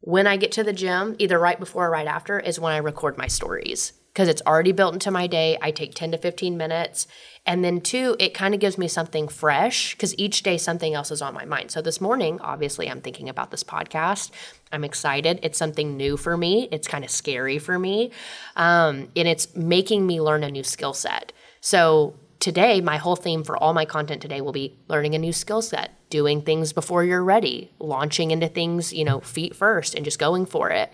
[0.00, 2.78] When I get to the gym, either right before or right after is when I
[2.78, 5.56] record my stories because it's already built into my day.
[5.62, 7.06] I take 10 to 15 minutes.
[7.46, 11.10] And then two, it kind of gives me something fresh because each day something else
[11.10, 11.70] is on my mind.
[11.70, 14.30] So this morning, obviously, I'm thinking about this podcast.
[14.72, 15.38] I'm excited.
[15.42, 16.68] It's something new for me.
[16.72, 18.10] It's kind of scary for me.
[18.56, 21.32] Um, and it's making me learn a new skill set.
[21.60, 25.32] So today, my whole theme for all my content today will be learning a new
[25.32, 30.04] skill set, doing things before you're ready, launching into things, you know, feet first and
[30.04, 30.90] just going for it.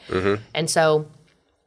[0.55, 1.09] And so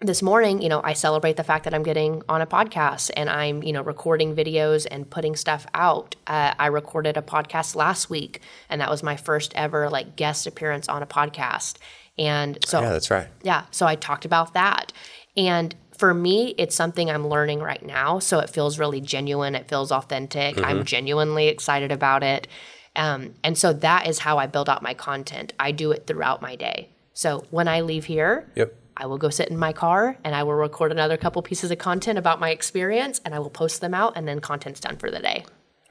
[0.01, 3.29] this morning, you know, I celebrate the fact that I'm getting on a podcast and
[3.29, 6.15] I'm, you know, recording videos and putting stuff out.
[6.27, 10.47] Uh, I recorded a podcast last week, and that was my first ever like guest
[10.47, 11.77] appearance on a podcast.
[12.17, 13.27] And so, Yeah, that's right.
[13.43, 14.93] yeah, so I talked about that.
[15.35, 18.19] And for me, it's something I'm learning right now.
[18.19, 19.53] So it feels really genuine.
[19.53, 20.57] It feels authentic.
[20.63, 22.47] I'm genuinely excited about it.
[22.95, 25.53] Um, and so that is how I build out my content.
[25.59, 26.89] I do it throughout my day.
[27.13, 28.75] So when I leave here, Yep.
[28.95, 31.77] I will go sit in my car and I will record another couple pieces of
[31.77, 35.11] content about my experience and I will post them out and then content's done for
[35.11, 35.45] the day.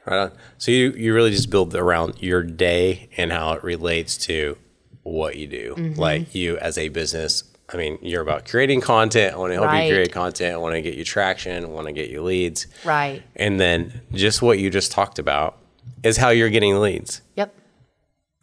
[0.06, 0.32] Right on.
[0.58, 4.56] So you you really just build around your day and how it relates to
[5.02, 5.74] what you do.
[5.76, 6.00] Mm-hmm.
[6.00, 7.44] Like you as a business.
[7.70, 9.34] I mean, you're about creating content.
[9.34, 9.84] I want to help Right.
[9.88, 10.54] you create content.
[10.54, 11.64] I want to get you traction.
[11.64, 12.66] I want to get you leads.
[12.84, 13.22] Right.
[13.36, 15.58] And then just what you just talked about
[16.02, 17.20] is how you're getting leads.
[17.36, 17.54] Yep.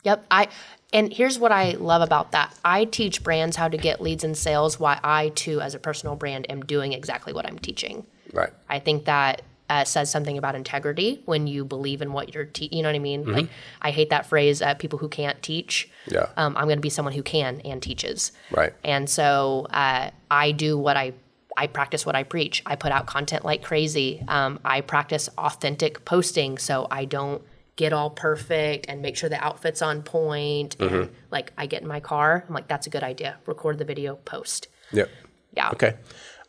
[0.03, 0.25] Yep.
[0.29, 0.47] I
[0.93, 2.55] and here's what I love about that.
[2.63, 6.15] I teach brands how to get leads and sales why I too as a personal
[6.15, 8.05] brand am doing exactly what I'm teaching.
[8.31, 8.51] Right.
[8.69, 12.69] I think that uh, says something about integrity when you believe in what you're te-
[12.71, 13.25] you know what I mean?
[13.25, 13.49] Like
[13.81, 15.89] I hate that phrase uh, people who can't teach.
[16.07, 16.27] Yeah.
[16.37, 18.31] Um, I'm going to be someone who can and teaches.
[18.51, 18.73] Right.
[18.83, 21.13] And so uh, I do what I
[21.57, 22.61] I practice what I preach.
[22.65, 24.23] I put out content like crazy.
[24.27, 27.41] Um, I practice authentic posting, so I don't
[27.77, 30.77] get all perfect and make sure the outfit's on point.
[30.77, 30.95] Mm-hmm.
[30.95, 33.37] And like I get in my car, I'm like, that's a good idea.
[33.45, 34.67] Record the video, post.
[34.91, 35.09] Yep.
[35.55, 35.69] Yeah.
[35.71, 35.95] Okay.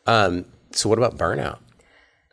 [0.05, 1.59] Um, so what about burnout?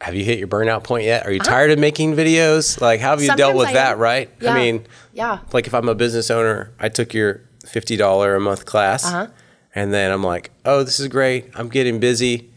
[0.04, 1.26] Have you hit your burnout point yet?
[1.26, 2.80] Are you tired of making videos?
[2.80, 3.58] Like, how have you dealt Uh-huh.
[3.58, 3.92] With I that?
[3.92, 3.98] am.
[3.98, 4.30] Right?
[4.40, 4.52] Yeah.
[4.52, 5.38] I mean, Yeah.
[5.52, 9.26] Like, if I'm a business owner, I took your fifty dollar a month class, Uh-huh.
[9.74, 11.46] and then I'm like, oh, this is great.
[11.54, 12.50] I'm getting busy.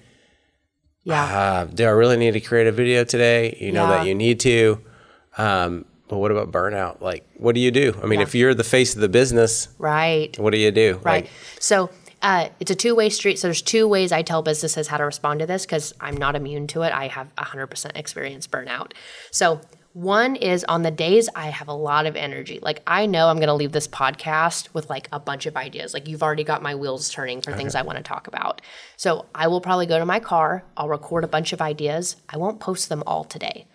[1.04, 1.24] Yeah.
[1.24, 3.58] Uh, do I really need to create a video today?
[3.62, 3.98] You know Yeah.
[3.98, 4.82] that you need to.
[5.38, 7.00] Um, but what about burnout?
[7.02, 7.94] Like, what do you do?
[8.04, 8.26] I mean, Yeah.
[8.28, 10.38] if you're the face of the business, right.
[10.40, 11.00] what do you do?
[11.04, 11.24] Right.
[11.24, 11.30] Like,
[11.60, 11.90] so
[12.28, 13.40] uh, it's a two way street.
[13.40, 16.36] So there's two ways I tell businesses how to respond to this because I'm not
[16.36, 16.92] immune to it.
[16.92, 18.92] I have 100% experience burnout.
[19.32, 19.62] So
[19.94, 22.60] one is on the days I have a lot of energy.
[22.62, 25.94] Like I know I'm going to leave this podcast with like a bunch of ideas.
[25.94, 28.62] Like you've already got my wheels turning for things I want to talk about.
[28.98, 30.66] So I will probably go to my car.
[30.76, 32.18] I'll record a bunch of ideas.
[32.28, 33.68] I won't post them all today.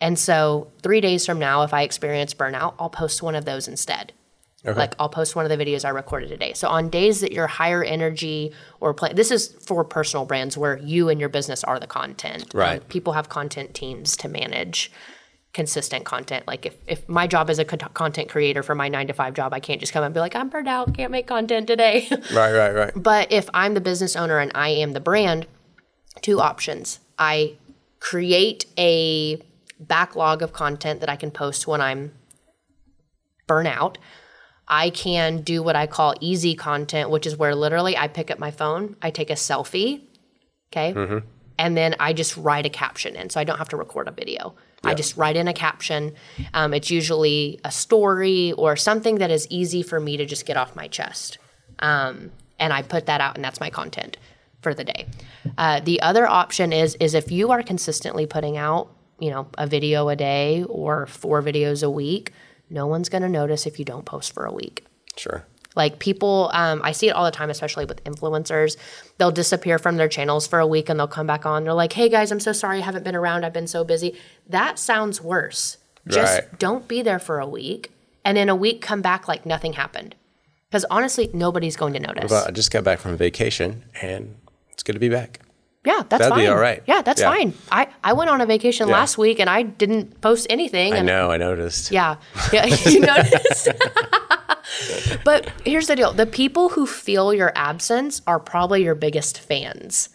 [0.00, 3.68] And so three days from now, if I experience burnout, I'll post one of those
[3.68, 4.14] instead.
[4.64, 6.52] Like I'll post one of the videos I recorded today.
[6.52, 10.78] So on days that you're higher energy or play, this is for personal brands where
[10.78, 12.54] you and your business are the content.
[12.54, 12.88] Um, Right.
[12.88, 14.92] people have content teams to manage
[15.52, 16.46] consistent content.
[16.46, 19.52] Like if, if my job as a content creator for my nine to five job,
[19.54, 22.06] I can't just come and be like, I'm burned out, can't make content today.
[22.32, 22.92] right, right, right.
[22.94, 25.46] But if I'm the business owner and I am the brand,
[26.22, 27.00] two options.
[27.18, 27.56] I
[27.98, 29.42] create a
[29.80, 32.12] backlog of content that I can post when I'm
[33.48, 33.96] burnout.
[34.70, 38.38] I can do what I call easy content, which is where literally I pick up
[38.38, 40.02] my phone, I take a selfie,
[40.72, 40.94] okay,
[41.58, 43.28] and then I just write a caption in.
[43.30, 44.54] So I don't have to record a video.
[44.82, 46.14] I just write in a caption.
[46.54, 50.56] Um, it's usually a story or something that is easy for me to just get
[50.56, 51.36] off my chest.
[51.80, 54.16] Um, and I put that out, and that's my content
[54.62, 55.06] for the day.
[55.58, 59.66] Uh, the other option is is if you are consistently putting out, you know, a
[59.66, 62.32] video a day or four videos a week,
[62.70, 64.84] no one's going to notice if you don't post for a week.
[65.16, 65.44] Sure.
[65.76, 68.76] Like people, um, I see it all the time, especially with influencers.
[69.18, 71.62] They'll disappear from their channels for a week and they'll come back on.
[71.64, 73.44] They're like, hey guys, I'm so sorry I haven't been around.
[73.44, 74.16] I've been so busy.
[74.48, 75.76] That sounds worse.
[76.08, 76.58] Just Right.
[76.58, 77.92] don't be there for a week
[78.24, 80.14] and in a week come back like nothing happened.
[80.68, 82.30] Because honestly, nobody's going to notice.
[82.30, 84.36] But I just got back from vacation, and
[84.70, 85.40] it's good to be back.
[85.84, 86.38] Yeah, that's That'd fine.
[86.40, 86.82] be all right.
[86.86, 87.30] Yeah, that's Yeah.
[87.30, 87.54] fine.
[87.72, 88.94] I, I went on a vacation Yeah.
[88.94, 90.92] last week and I didn't post anything.
[90.94, 91.30] I know.
[91.30, 91.90] I noticed.
[91.90, 92.16] Yeah.
[92.52, 92.66] Yeah.
[92.86, 93.68] You noticed?
[95.24, 100.08] but here's the deal the people who feel your absence are probably your biggest fans.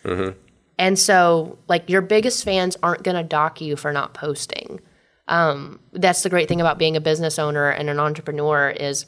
[0.78, 4.82] And so, like, your biggest fans aren't going to dock you for not posting.
[5.30, 9.06] Um, that's the great thing about being a business owner and an entrepreneur is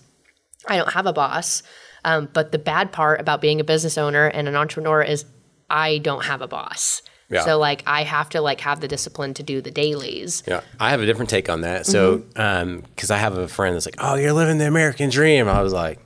[0.68, 1.64] I don't have a boss.
[2.06, 5.26] Um, but the bad part about being a business owner and an entrepreneur is
[5.70, 7.02] I don't have a boss.
[7.30, 7.44] Yeah.
[7.44, 10.44] So like I have to like have the discipline to do the dailies.
[10.48, 11.86] Yeah, I have a different take on that.
[11.86, 12.80] So, Mm-hmm.
[12.96, 15.74] because I have a friend that's like, "Oh, you're living the American dream," I was
[15.74, 16.00] like,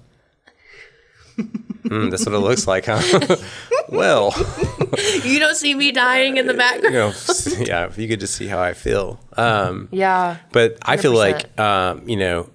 [1.88, 3.38] hmm, "That's what it looks like, huh?"
[3.90, 4.34] well,
[5.24, 7.16] You don't see me dying in the background.
[7.46, 7.86] you know, yeah.
[7.86, 10.38] If you could just see how I feel, um, Yeah.
[10.52, 11.16] but I feel 100%.
[11.16, 12.50] like, um, you know,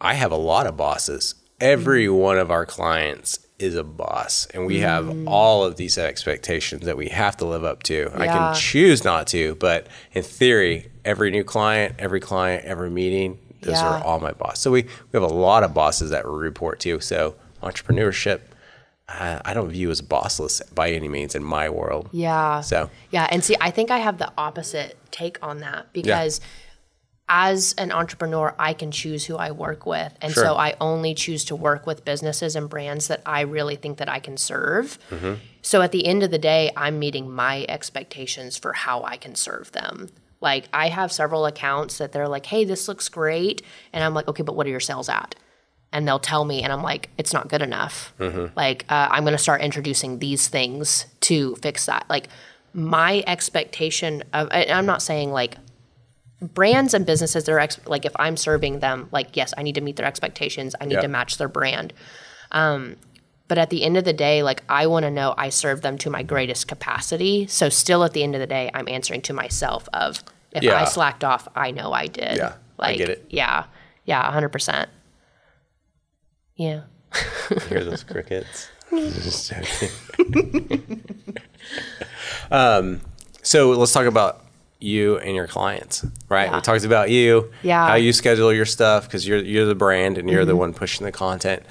[0.00, 1.34] I have a lot of bosses.
[1.60, 2.14] Every Mm-hmm.
[2.16, 5.24] one of our clients is a boss, and we have Mm.
[5.26, 8.10] all of these expectations that we have to live up to.
[8.14, 13.38] I can choose not to, but in theory, every new client, every client, every meeting,
[13.62, 14.58] those are all my boss.
[14.60, 17.00] So we, we have a lot of bosses that we report to.
[17.00, 18.40] So entrepreneurship,
[19.08, 22.08] uh, I don't view as bossless by any means in my world.
[22.12, 22.60] Yeah.
[22.62, 26.40] So Yeah, and see, I think I have the opposite take on that because
[27.32, 30.44] as an entrepreneur, I can choose who I work with, and Sure.
[30.44, 34.08] so I only choose to work with businesses and brands that I really think that
[34.08, 34.98] I can serve.
[35.10, 35.34] Mm-hmm.
[35.62, 39.36] So at the end of the day, I'm meeting my expectations for how I can
[39.36, 40.08] serve them.
[40.40, 43.62] Like I have several accounts that they're like, "Hey, this looks great,"
[43.92, 45.36] and I'm like, "Okay, but what are your sales at?"
[45.92, 48.14] and they'll tell me and i'm like it's not good enough
[48.54, 52.28] like uh, i'm going to start introducing these things to fix that like
[52.72, 55.56] my expectation of and i'm not saying like
[56.40, 59.80] brands and businesses they're ex- like if i'm serving them like yes i need to
[59.80, 61.00] meet their expectations i need Yeah.
[61.02, 61.92] to match their brand
[62.52, 62.96] um,
[63.46, 65.98] but at the end of the day like i want to know i serve them
[65.98, 69.32] to my greatest capacity so still at the end of the day i'm answering to
[69.34, 70.22] myself of
[70.52, 70.80] if Yeah.
[70.80, 73.26] i slacked off i know i did Yeah, I get it.
[73.28, 73.64] yeah
[74.06, 74.86] yeah 100%
[76.56, 76.82] yeah
[77.68, 78.68] hear those crickets.
[82.50, 83.00] Um,
[83.42, 84.44] so let's talk about
[84.80, 86.46] you and your clients, right?
[86.46, 86.56] Yeah.
[86.56, 87.86] We talked about you, Yeah.
[87.88, 91.04] how you schedule your stuff because you're you're the brand and you're the one pushing
[91.04, 91.62] the content.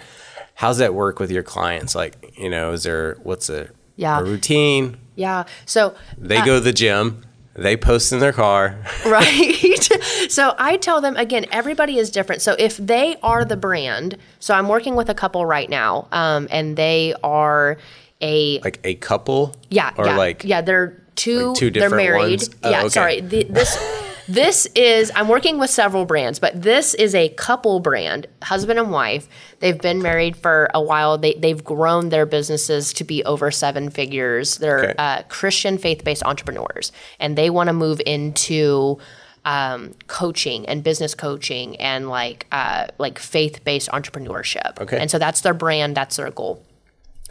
[0.55, 1.95] How's that work with your clients?
[1.95, 4.19] Like, you know, is there what's a, Yeah.
[4.19, 4.97] a routine?
[5.15, 7.23] yeah so They go to the gym,
[7.55, 8.77] they post in their car.
[9.05, 9.89] right?
[10.29, 12.41] so I tell them again, everybody is different.
[12.41, 16.47] So if they are the brand, so I'm working with a couple right now, um,
[16.51, 17.77] and they are
[18.21, 22.39] a like a couple, yeah, or yeah, like yeah, they're two, two they're married.
[22.41, 22.49] ones?
[22.63, 22.89] Oh, yeah, okay.
[22.89, 23.21] sorry.
[23.21, 23.77] The, this
[24.27, 28.91] this is I'm working with several brands, but this is a couple brand, husband and
[28.91, 29.27] wife.
[29.59, 31.17] They've been married for a while.
[31.17, 34.57] They they've grown their businesses to be over seven figures.
[34.57, 34.93] They're Okay.
[34.97, 38.99] uh, Christian faith based entrepreneurs, and they want to move into
[39.45, 44.79] um, coaching and business coaching and like uh, like faith based entrepreneurship.
[44.79, 44.97] Okay.
[44.99, 45.95] and so that's their brand.
[45.97, 46.63] That's their goal.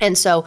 [0.00, 0.44] And so,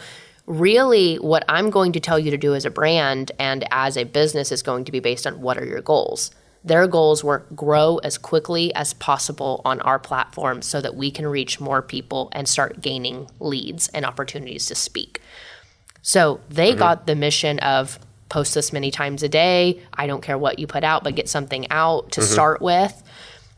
[0.52, 4.04] really, what I'm going to tell you to do as a brand and as a
[4.04, 6.32] business is going to be based on what are your goals.
[6.64, 11.26] Their goals were grow as quickly as possible on our platform so that we can
[11.26, 15.22] reach more people and start gaining leads and opportunities to speak.
[16.02, 16.80] So they mm-hmm.
[16.80, 17.98] got the mission of
[18.30, 19.82] post this many times a day.
[19.94, 22.32] I don't care what you put out, but get something out to mm-hmm.
[22.32, 23.02] start with.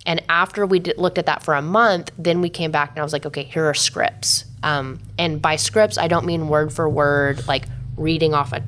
[0.06, 3.00] And after we did, looked at that for a month, then we came back and
[3.00, 4.46] I was like, okay, here are scripts.
[4.62, 7.66] Um, and by scripts, I don't mean word for word, like
[7.98, 8.64] reading off a,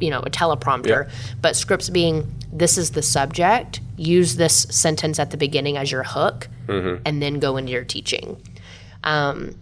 [0.00, 1.10] you know, a teleprompter, Yeah.
[1.40, 3.80] but scripts being this is the subject.
[3.96, 8.40] Use this sentence at the beginning as your hook, and then go into your teaching.
[9.04, 9.56] Um,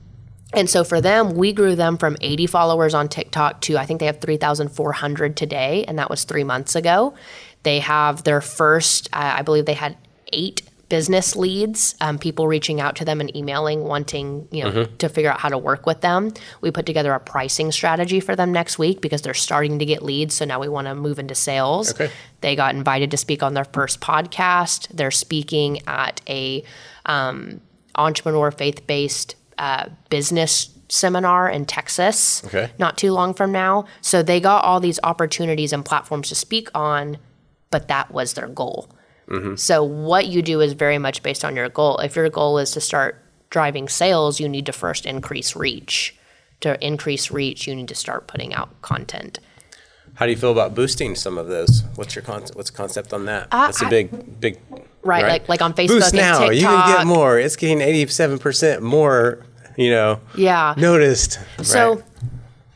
[0.52, 4.00] and so for them, we grew them from 80 followers on TikTok to I think
[4.00, 7.14] they have 3,400 today, and that was three months ago.
[7.62, 9.96] They have their first, uh, I believe they had
[10.32, 15.08] eight business leads, um, people reaching out to them and emailing, wanting you know to
[15.08, 16.34] figure out how to work with them.
[16.60, 20.02] We put together a pricing strategy for them next week because they're starting to get
[20.02, 20.34] leads.
[20.34, 21.92] So now we want to move into sales.
[21.92, 22.10] Okay.
[22.42, 24.88] They got invited to speak on their first podcast.
[24.92, 26.62] They're speaking at a
[27.06, 27.62] um,
[27.94, 32.68] entrepreneur faith based uh, business seminar in Texas Okay.
[32.78, 33.84] not too long from now.
[34.00, 37.18] So they got all these opportunities and platforms to speak on,
[37.70, 38.90] but that was their goal.
[39.30, 39.54] Mm-hmm.
[39.56, 41.98] So what you do is very much based on your goal.
[41.98, 46.16] If your goal is to start driving sales, you need to first increase reach.
[46.60, 49.38] To increase reach, you need to start putting out content.
[50.14, 51.84] How do you feel about boosting some of those?
[51.94, 53.48] What's your con- what's concept on that?
[53.50, 54.60] Uh, That's a big, big.
[55.02, 57.38] Right, like- like on Facebook Boost now, you can get more.
[57.38, 59.46] It's getting eighty-seven percent more.
[59.76, 60.74] You know, Yeah.
[60.76, 61.38] noticed.
[61.62, 62.04] So right?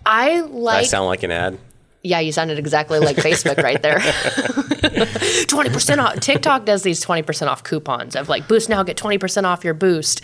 [0.06, 0.84] I like.
[0.84, 1.58] I sound like an ad.
[2.04, 3.98] Yeah, you sounded exactly like Facebook right there.
[3.98, 6.20] 20% off.
[6.20, 10.20] TikTok does these 20% off coupons of like boost now, get 20% off your boost.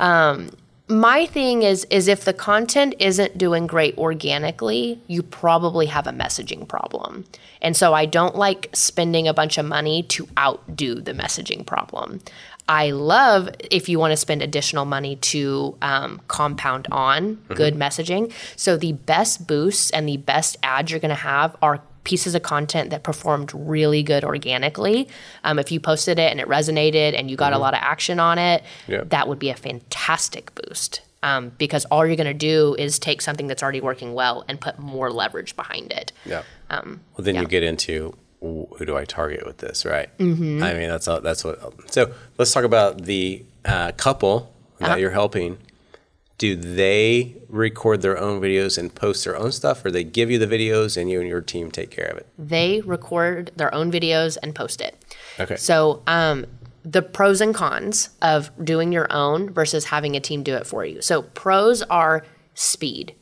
[0.00, 0.50] Um,
[0.88, 6.12] my thing is is if the content isn't doing great organically, you probably have a
[6.12, 7.24] messaging problem.
[7.60, 12.20] And so I don't like spending a bunch of money to outdo the messaging problem.
[12.68, 18.32] I love if you want to spend additional money to um, compound on good messaging.
[18.56, 22.42] So the best boosts and the best ads you're going to have are pieces of
[22.42, 25.08] content that performed really good organically.
[25.44, 28.20] Um, if you posted it and it resonated and you got a lot of action
[28.20, 29.02] on it, Yeah.
[29.06, 31.02] that would be a fantastic boost.
[31.22, 34.60] Um, because all you're going to do is take something that's already working well and
[34.60, 36.12] put more leverage behind it.
[36.24, 36.42] Yeah.
[36.70, 36.84] well,
[37.18, 37.40] then yeah.
[37.40, 38.14] you get into
[38.76, 40.08] who do I target with this, right?
[40.18, 40.62] Mm-hmm.
[40.62, 41.56] I mean, that's all, that's what.
[41.92, 44.96] So let's talk about the uh, couple that Uh-huh.
[45.00, 45.58] you're helping.
[46.38, 50.38] Do they record their own videos and post their own stuff, or they give you
[50.38, 52.26] the videos and you and your team take care of it?
[52.38, 54.94] They record their own videos and post it.
[55.40, 55.56] Okay.
[55.56, 56.44] So, um,
[56.84, 60.84] the pros and cons of doing your own versus having a team do it for
[60.84, 61.00] you.
[61.00, 62.22] So, pros are
[62.54, 63.14] speed.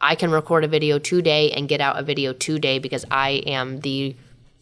[0.00, 3.80] I can record a video today and get out a video today because I am
[3.80, 4.16] the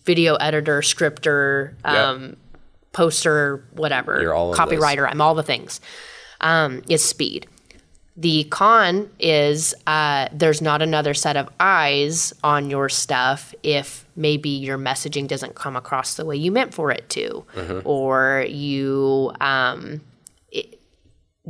[0.04, 2.36] video editor, scripter, um,
[2.92, 5.08] poster, whatever, You're all copywriter.
[5.08, 5.80] I'm all the things.
[6.40, 7.46] Um, it's speed.
[8.16, 14.50] The con is uh, there's not another set of eyes on your stuff if maybe
[14.50, 17.80] your messaging doesn't come across the way you meant for it to, Mm-hmm.
[17.88, 19.32] or you.
[19.40, 20.00] Um,
[20.50, 20.80] it,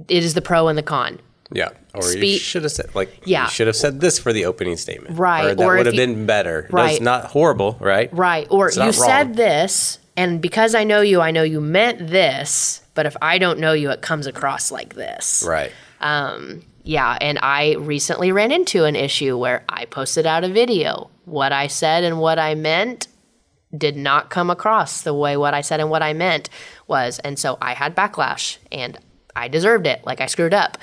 [0.08, 1.18] it is the pro and the con.
[1.52, 1.70] Yeah.
[1.94, 3.44] Or you should have said like Yeah.
[3.44, 5.18] you should have said this for the opening statement.
[5.18, 6.62] Right, Or that or would have you- been better.
[6.62, 7.02] That's Right.
[7.02, 8.08] not horrible, right?
[8.12, 8.46] Right.
[8.50, 8.92] Or It's you wrong.
[8.92, 13.38] said this, and because I know you, I know you meant this, but if I
[13.38, 15.42] don't know you, it comes across like this.
[15.46, 15.72] Right.
[16.00, 21.10] Um, yeah, and I recently ran into an issue where I posted out a video.
[21.24, 23.06] What I said and what I meant
[23.76, 26.48] did not come across the way what I said and what I meant
[26.88, 27.18] was.
[27.20, 28.98] And so I had backlash and
[29.36, 30.04] I deserved it.
[30.04, 30.78] Like I screwed up.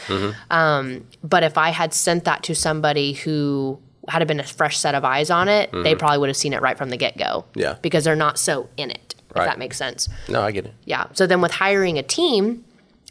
[0.49, 4.95] Um, but if I had sent that to somebody who had been a fresh set
[4.95, 7.45] of eyes on it, they probably would have seen it right from the get go.
[7.55, 7.75] Yeah.
[7.81, 9.43] Because they're not so in it, Right.
[9.43, 10.07] if that makes sense.
[10.29, 10.73] No, I get it.
[10.85, 11.07] Yeah.
[11.13, 12.63] So then with hiring a team,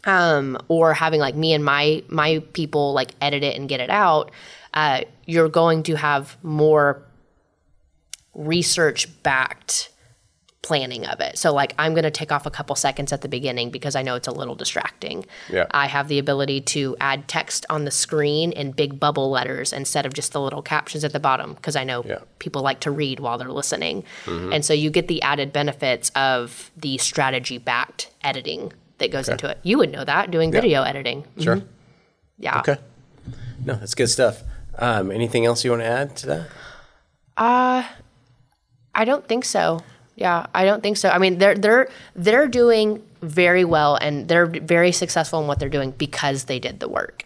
[0.05, 3.89] um, or having like me and my my people like edit it and get it
[3.89, 4.31] out,
[4.73, 7.03] uh, you're going to have more
[8.33, 9.89] research backed
[10.63, 11.37] planning of it.
[11.37, 14.01] So like I'm going to take off a couple seconds at the beginning because I
[14.01, 15.25] know it's a little distracting.
[15.49, 15.67] Yeah.
[15.71, 20.05] I have the ability to add text on the screen in big bubble letters instead
[20.05, 22.19] of just the little captions at the bottom because I know Yeah.
[22.39, 24.03] people like to read while they're listening.
[24.25, 24.51] Mm-hmm.
[24.53, 29.47] And so you get the added benefits of the strategy backed editing that goes into
[29.47, 29.59] it.
[29.63, 31.23] You would know that doing video editing.
[31.39, 31.57] Sure.
[31.57, 31.67] Mm-hmm.
[32.39, 32.59] Yeah.
[32.59, 32.77] Okay.
[33.63, 34.41] No, that's good stuff.
[34.79, 36.47] Um, anything else you want to add to that?
[37.37, 37.83] Uh,
[38.93, 39.81] I don't think so.
[40.17, 41.09] Yeah, I don't think so.
[41.09, 45.69] I mean, they're they're they're doing very well and they're very successful in what they're
[45.69, 47.23] doing because they did the work.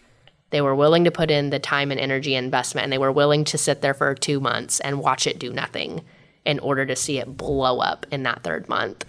[0.50, 3.44] They were willing to put in the time and energy investment and they were willing
[3.44, 6.02] to sit there for 2 months and watch it do nothing
[6.44, 9.06] in order to see it blow up in that third month.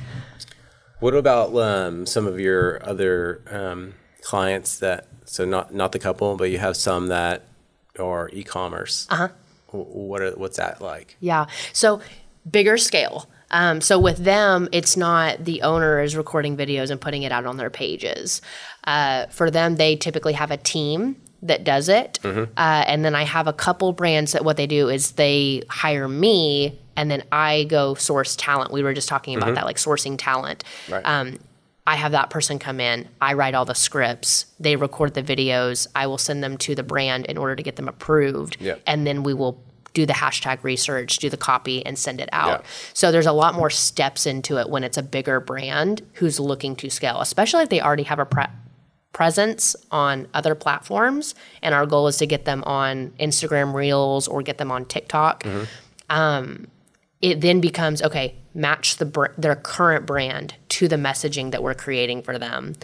[1.01, 6.37] What about um, some of your other um, clients that so not not the couple,
[6.37, 7.43] but you have some that
[7.99, 9.07] are e-commerce.
[9.09, 9.27] Uh huh.
[9.71, 11.17] What are what's that like?
[11.19, 11.47] Yeah.
[11.73, 11.99] So
[12.49, 13.27] bigger scale.
[13.53, 17.45] Um, so with them, it's not the owner is recording videos and putting it out
[17.45, 18.41] on their pages.
[18.83, 22.19] Uh, for them, they typically have a team that does it.
[22.57, 26.07] Uh, and then I have a couple brands that what they do is they hire
[26.07, 28.71] me and then I go source talent.
[28.71, 30.63] We were just talking about that, like sourcing talent.
[30.89, 31.03] Right.
[31.05, 31.39] Um,
[31.85, 33.09] I have that person come in.
[33.19, 34.45] I write all the scripts.
[34.59, 35.87] They record the videos.
[35.93, 38.57] I will send them to the brand in order to get them approved.
[38.61, 38.81] Yep.
[38.87, 39.61] And then we will
[39.93, 42.61] do the hashtag research, do the copy, and send it out.
[42.61, 42.67] Yeah.
[42.93, 46.75] So there's a lot more steps into it when it's a bigger brand who's looking
[46.77, 48.45] to scale, especially if they already have a pre-
[49.11, 51.35] presence on other platforms.
[51.61, 55.45] And our goal is to get them on Instagram Reels or get them on TikTok
[57.23, 61.73] it then becomes okay match the br- their current brand to the messaging that we're
[61.73, 62.75] creating for them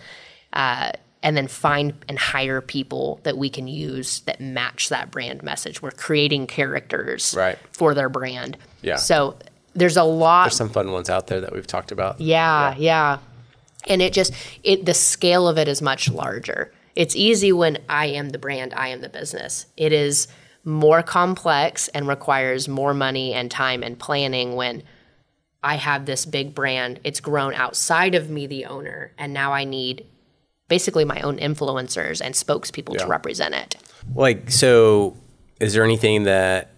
[0.53, 0.91] uh,
[1.21, 5.81] and then find and hire people that we can use that match that brand message
[5.81, 7.57] we're creating characters Right.
[7.73, 8.95] for their brand Yeah.
[8.95, 9.37] so
[9.75, 12.19] there's a lot There's some fun ones out there that we've talked about.
[12.19, 13.19] yeah, yeah.
[13.87, 16.73] And it just it the scale of it is much larger.
[16.95, 19.67] It's easy when I am the brand, I am the business.
[19.77, 20.27] It is
[20.65, 24.83] more complex and requires more money and time and planning when
[25.63, 26.99] I have this big brand.
[27.05, 30.05] It's grown outside of me the owner and now I need
[30.69, 33.75] basically my own influencers and spokespeople to represent it.
[34.15, 35.17] Like, so
[35.59, 36.71] is there anything that,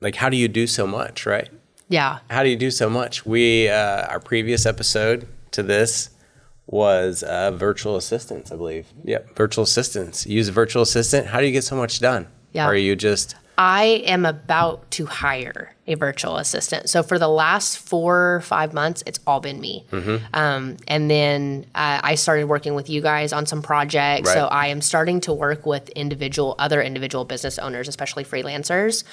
[0.00, 1.48] like, how do you do so much, right?
[1.88, 2.20] Yeah.
[2.30, 3.26] How do you do so much?
[3.26, 6.10] We, uh, our previous episode to this
[6.66, 8.86] was uh, virtual assistants, I believe.
[9.04, 10.24] Yep, virtual assistants.
[10.26, 11.26] Use a virtual assistant.
[11.26, 12.28] How do you get so much done?
[12.52, 12.66] Yeah.
[12.66, 16.88] Or are you just, I am about to hire a virtual assistant.
[16.88, 19.84] So for the last four or five months, it's all been me.
[20.32, 24.28] Um, and then uh, I started working with you guys on some projects.
[24.32, 29.04] So I am starting to work with individual, other individual business owners, especially freelancers,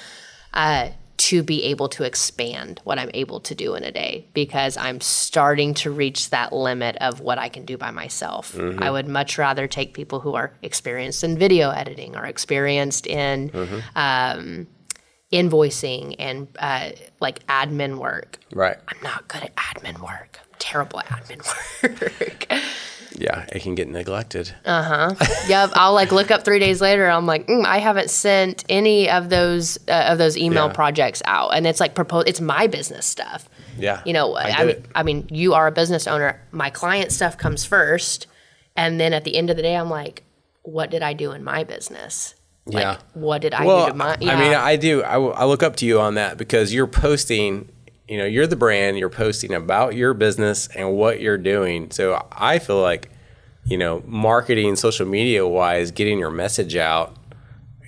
[0.54, 0.88] uh,
[1.20, 5.02] to be able to expand what I'm able to do in a day because I'm
[5.02, 8.58] starting to reach that limit of what I can do by myself.
[8.58, 13.50] I would much rather take people who are experienced in video editing or experienced in
[13.94, 14.66] um,
[15.30, 16.90] invoicing and uh,
[17.20, 18.38] like admin work.
[18.54, 18.78] right?
[18.88, 20.40] I'm not good at admin work.
[20.42, 21.42] I'm terrible at admin
[22.20, 22.46] work.
[23.16, 24.54] Yeah, it can get neglected.
[24.64, 25.26] Uh huh.
[25.48, 27.08] yep, I'll like look up three days later.
[27.08, 30.72] I'm like, mm, I haven't sent any of those uh, of those email Yeah.
[30.72, 32.24] projects out, and it's like propose.
[32.26, 33.48] It's my business stuff.
[33.78, 34.84] Yeah, You know, I I, mean.
[34.94, 36.40] I mean, you are a business owner.
[36.52, 38.26] My client stuff comes first,
[38.76, 40.22] and then at the end of the day, I'm like,
[40.62, 42.34] what did I do in my business?
[42.66, 42.98] Like, Yeah.
[43.14, 44.16] what did I well, do to my?
[44.20, 45.02] I mean, I do.
[45.02, 47.70] I look up to you on that because you're posting.
[48.10, 48.98] You know, you're the brand.
[48.98, 51.90] You're posting about your business and what you're doing.
[51.92, 53.08] So I feel like,
[53.64, 57.16] you know, marketing, social media wise, getting your message out,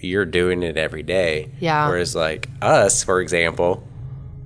[0.01, 1.51] you're doing it every day.
[1.61, 1.89] Yeah.
[1.89, 3.87] Whereas like us, for example,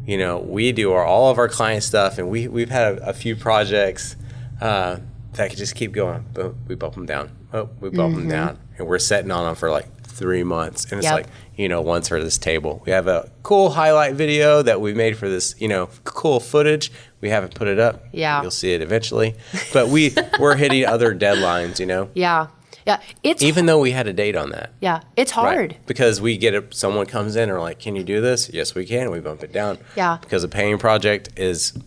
[0.06, 3.10] you know, we do our, all of our client stuff, and we we've had a,
[3.10, 4.16] a few projects
[4.60, 4.98] uh,
[5.32, 6.24] that could just keep going.
[6.32, 7.30] but we bump them down.
[7.52, 10.98] Oh, we bump them down, and we're sitting on them for like three months, and
[11.00, 11.12] it's Yep.
[11.14, 11.26] like
[11.56, 15.16] you know, once for this table, we have a cool highlight video that we made
[15.16, 16.92] for this, you know, cool footage.
[17.20, 18.04] We haven't put it up.
[18.12, 18.42] Yeah.
[18.42, 19.34] you'll see it eventually,
[19.72, 22.10] but we we're hitting other deadlines, you know.
[22.14, 22.48] yeah,
[22.86, 23.00] yeah.
[23.22, 25.56] It's Even though we had a date on that, yeah, it's hard.
[25.72, 25.86] Right.
[25.86, 28.50] Because we get it, someone comes in or like, can you do this?
[28.52, 29.10] Yes, we can.
[29.10, 29.78] We bump it down.
[29.96, 30.18] Yeah.
[30.20, 31.82] Because a paying project is, you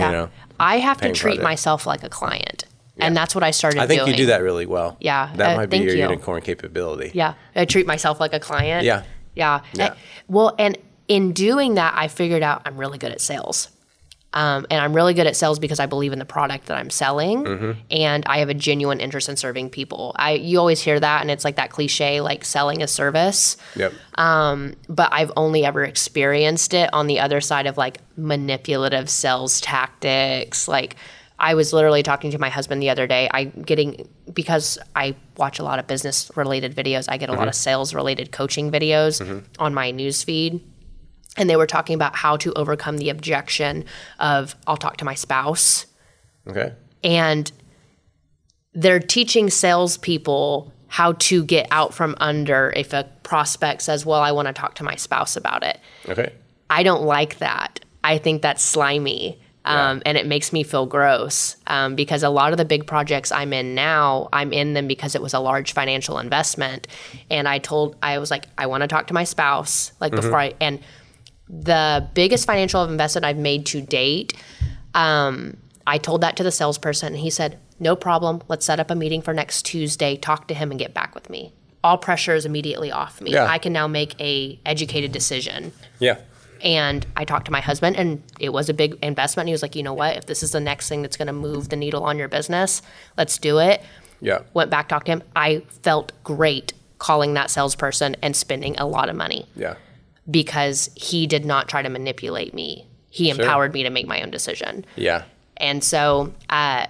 [0.00, 0.10] Yeah.
[0.12, 1.42] know, I have to treat project.
[1.42, 2.64] myself like a client,
[2.98, 3.80] and that's what I started.
[3.80, 4.12] I think doing.
[4.12, 4.96] you do that really well.
[5.00, 6.02] Yeah, That uh, might be your you.
[6.02, 7.10] unicorn capability.
[7.14, 8.84] Yeah, I treat myself like a client.
[8.84, 9.04] Yeah.
[9.34, 9.60] yeah.
[9.74, 9.86] Yeah.
[9.86, 9.94] Uh,
[10.28, 10.76] well, and
[11.06, 13.68] in doing that, I figured out I'm really good at sales.
[14.34, 16.90] Um, and I'm really good at sales because I believe in the product that I'm
[16.90, 20.12] selling, and I have a genuine interest in serving people.
[20.16, 23.94] I you always hear that, and it's like that cliche, like selling a service Yep.
[24.18, 29.62] Um, but I've only ever experienced it on the other side of like manipulative sales
[29.62, 30.68] tactics.
[30.68, 30.96] Like
[31.40, 33.28] I was literally talking to my husband the other day.
[33.32, 37.06] I getting because I watch a lot of business related videos.
[37.08, 37.60] I get a lot of mm-hmm.
[37.60, 39.40] sales related coaching videos mm-hmm.
[39.58, 40.60] on my news feed.
[41.36, 43.84] And they were talking about how to overcome the objection
[44.18, 45.86] of I'll talk to my spouse
[46.48, 46.72] okay.
[47.04, 47.52] and
[48.74, 54.32] they're teaching salespeople how to get out from under if a prospect says, Well, I
[54.32, 55.78] want to talk to my spouse about it.
[56.08, 56.32] Okay.
[56.70, 57.80] I don't like that.
[58.02, 59.40] I think that's slimy.
[59.68, 63.30] Um, And it makes me feel gross um, because a lot of the big projects
[63.30, 66.86] I'm in now, I'm in them because it was a large financial investment.
[67.30, 70.38] And I told, I was like, I want to talk to my spouse, like before
[70.38, 70.80] I, and
[71.48, 74.34] the biggest financial investment I've made to date,
[74.94, 75.56] um,
[75.86, 78.42] I told that to the salesperson, and he said, No problem.
[78.48, 81.30] Let's set up a meeting for next Tuesday, talk to him, and get back with
[81.30, 81.52] me.
[81.82, 83.32] All pressure is immediately off me.
[83.32, 83.46] Yeah.
[83.46, 86.18] I can now make a educated decision Yeah.
[86.62, 89.48] And I talked to my husband, and it was a big investment.
[89.48, 90.16] He was like, you know what?
[90.16, 92.82] If this is the next thing that's going to move the needle on your business,
[93.16, 93.82] let's do it.
[94.20, 94.40] Yeah.
[94.54, 95.22] Went back, talked to him.
[95.36, 99.74] I felt great calling that salesperson and spending a lot of money Yeah.
[100.28, 102.86] because he did not try to manipulate me.
[103.10, 104.84] He empowered me to make my own decision.
[104.96, 105.22] Yeah.
[105.56, 106.86] And so, uh,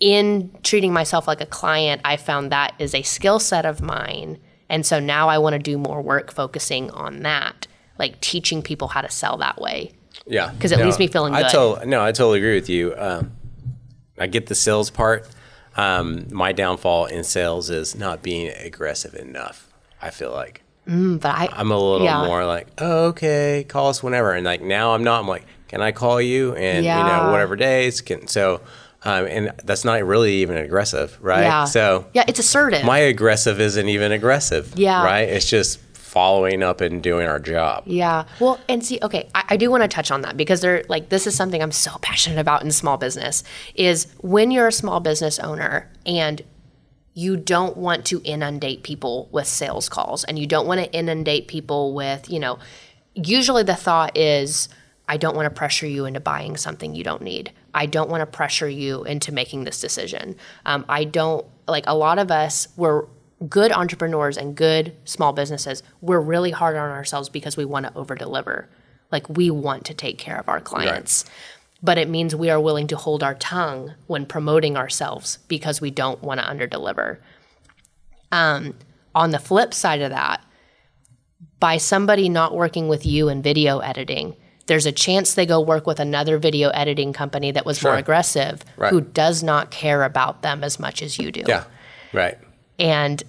[0.00, 4.38] in treating myself like a client, I found that is a skill set of mine.
[4.68, 7.66] And so now I want to do more work focusing on that,
[7.98, 9.92] like teaching people how to sell that way.
[10.26, 10.50] Yeah.
[10.52, 11.50] Because it leaves me feeling I good.
[11.50, 12.94] tot- no, I totally agree with you.
[12.96, 13.32] Um,
[14.18, 15.28] I get the sales part.
[15.76, 19.68] Um, my downfall in sales is not being aggressive enough.
[20.02, 22.24] I feel like But I, I'm a little Yeah.
[22.26, 24.32] more like, oh, okay, call us whenever.
[24.32, 25.20] And like now, I'm not.
[25.20, 26.54] I'm like, can I call you?
[26.54, 28.26] And you know, whatever days can.
[28.26, 28.60] So,
[29.04, 31.42] um, and that's not really even aggressive, right?
[31.42, 31.64] yeah.
[31.64, 32.84] So yeah, it's assertive.
[32.84, 34.72] my aggressive isn't even aggressive.
[34.76, 35.04] Yeah.
[35.04, 35.28] Right.
[35.28, 35.78] It's just
[36.08, 37.84] following up and doing our job.
[37.86, 38.24] Yeah.
[38.40, 41.10] Well, and see, okay, I, I do want to touch on that because they're like
[41.10, 43.44] this is something I'm so passionate about in small business
[43.74, 46.42] is when you're a small business owner and
[47.14, 51.48] you don't want to inundate people with sales calls and you don't want to inundate
[51.48, 52.58] people with, you know,
[53.14, 54.68] usually the thought is
[55.08, 57.52] I don't want to pressure you into buying something you don't need.
[57.74, 60.36] I don't want to pressure you into making this decision.
[60.64, 63.06] Um, I don't like a lot of us we're
[63.48, 65.82] good entrepreneurs and good small businesses.
[66.00, 68.68] We're really hard on ourselves because we want to over deliver.
[69.12, 71.24] Like we want to take care of our clients.
[71.82, 75.90] But it means we are willing to hold our tongue when promoting ourselves because we
[75.90, 77.18] don't want to underdeliver.
[78.32, 78.74] Um,
[79.14, 80.44] on the flip side of that,
[81.60, 84.34] by somebody not working with you in video editing,
[84.66, 88.64] there's a chance they go work with another video editing company that was more aggressive
[88.76, 88.90] Right.
[88.90, 91.44] who does not care about them as much as you do.
[91.46, 91.64] Yeah.
[92.12, 92.38] Right.
[92.78, 93.22] And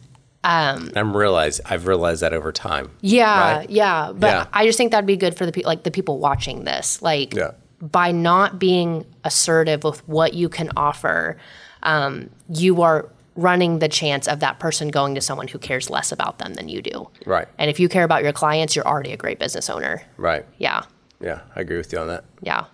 [0.44, 2.92] I'm realized I've realized that over time.
[3.02, 3.70] yeah, Right?
[3.70, 4.12] yeah.
[4.14, 4.46] But Yeah.
[4.54, 7.02] I just think that'd be good for the people like the people watching this.
[7.02, 7.52] Like Yeah.
[7.82, 11.38] by not being assertive with what you can offer,
[11.84, 16.12] um, you are running the chance of that person going to someone who cares less
[16.12, 17.10] about them than you do.
[17.26, 17.48] Right.
[17.58, 20.02] And if you care about your clients, you're already a great business owner.
[20.18, 20.46] Right.
[20.58, 20.84] Yeah.
[21.22, 21.40] Yeah.
[21.56, 22.24] I agree with you on that.
[22.42, 22.66] Yeah.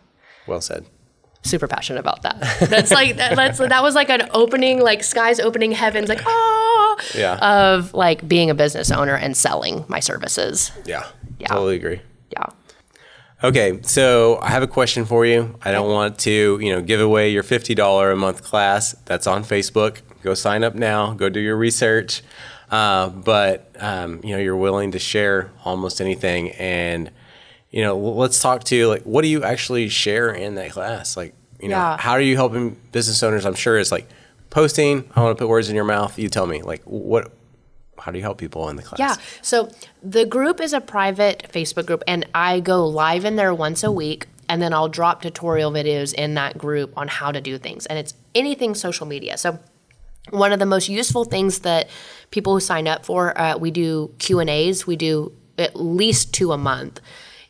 [0.47, 0.85] Well said.
[1.45, 2.39] Super passionate about that.
[2.69, 6.95] That's like that, that's that was like an opening, like skies opening heavens, like ah,
[7.15, 7.37] Yeah.
[7.69, 10.71] of like being a business owner and selling my services.
[10.85, 11.05] yeah.
[11.39, 11.47] yeah.
[11.47, 12.01] Totally agree.
[12.31, 12.47] Yeah.
[13.43, 15.55] Okay, so I have a question for you.
[15.61, 18.93] I don't want to, you know, give away your $50 a month class.
[19.05, 19.99] That's on Facebook.
[20.23, 21.13] Go sign up now.
[21.13, 22.23] Go do your research.
[22.71, 27.11] Uh, but um, you know, you're willing to share almost anything, and
[27.75, 31.17] you know, let's talk to like, what do you actually share in that class?
[31.17, 31.97] Like, you know, Yeah.
[31.97, 33.45] how are you helping business owners?
[33.45, 34.07] I'm sure it's like
[34.49, 35.09] posting.
[35.13, 36.17] I want to put words in your mouth.
[36.17, 37.33] You tell me, like, what?
[37.99, 38.99] How do you help people in the class?
[38.99, 39.15] Yeah.
[39.41, 39.69] So
[40.01, 43.91] the group is a private Facebook group, and I go live in there once a
[43.91, 47.85] week, and then I'll drop tutorial videos in that group on how to do things,
[47.87, 49.37] and it's anything social media.
[49.37, 49.59] So
[50.29, 51.89] one of the most useful things that
[52.31, 54.87] people who sign up for, uh, we do Q and A's.
[54.87, 57.01] We do at least two a month.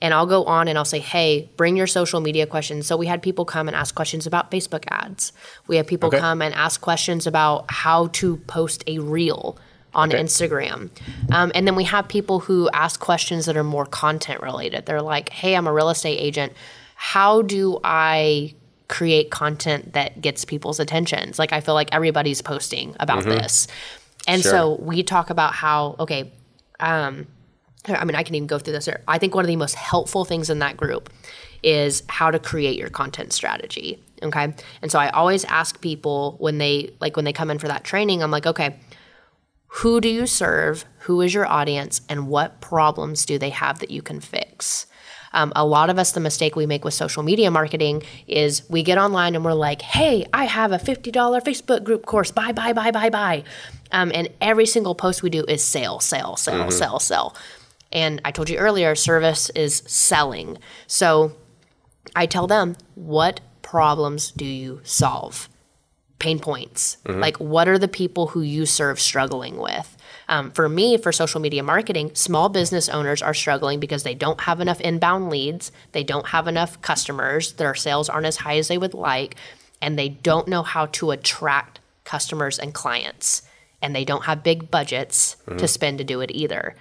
[0.05, 2.85] And I'll go on and I'll say, hey, bring your social media questions.
[2.85, 5.33] So we had people come and ask questions about Facebook ads.
[5.65, 6.19] We had people Okay.
[6.19, 9.57] come and ask questions about how to post a reel
[9.95, 10.21] on Okay.
[10.21, 10.91] Instagram.
[11.31, 14.85] Um, and then we have people who ask questions that are more content related.
[14.85, 16.53] They're like, hey, I'm a real estate agent.
[16.93, 18.53] How do I
[18.87, 21.39] create content that gets people's attentions?
[21.39, 23.67] Like, I feel like everybody's posting about this.
[24.27, 24.51] And Sure.
[24.51, 26.31] so we talk about how, okay,
[26.79, 27.25] um,
[27.87, 28.89] I mean, I can even go through this.
[29.07, 31.09] I think one of the most helpful things in that group
[31.63, 33.99] is how to create your content strategy.
[34.21, 34.53] Okay.
[34.81, 37.83] And so I always ask people when they like when they come in for that
[37.83, 38.77] training, I'm like, okay,
[39.67, 40.85] who do you serve?
[40.99, 42.01] Who is your audience?
[42.07, 44.87] And what problems do they have that you can fix?
[45.33, 48.83] Um, a lot of us, the mistake we make with social media marketing is we
[48.83, 52.31] get online and we're like, hey, I have a $50 Facebook group course.
[52.31, 53.43] Buy, buy, buy, buy, buy.
[53.91, 56.69] Um, and every single post we do is sale, sale, sale, mm-hmm.
[56.69, 57.35] sell, sell.
[57.95, 60.57] And I told you earlier, service is selling.
[60.85, 61.31] So
[62.13, 65.47] I tell them, what problems do you solve?
[66.19, 66.97] Pain points.
[67.05, 67.21] Mm-hmm.
[67.21, 69.95] Like, what are the people who you serve struggling with?
[70.27, 74.41] Um, for me, for social media marketing, small business owners are struggling because they don't
[74.41, 78.67] have enough inbound leads, they don't have enough customers, their sales aren't as high as
[78.67, 79.35] they would like,
[79.81, 83.43] and they don't know how to attract customers and clients.
[83.81, 85.57] And they don't have big budgets mm-hmm.
[85.57, 86.75] to spend to do it either.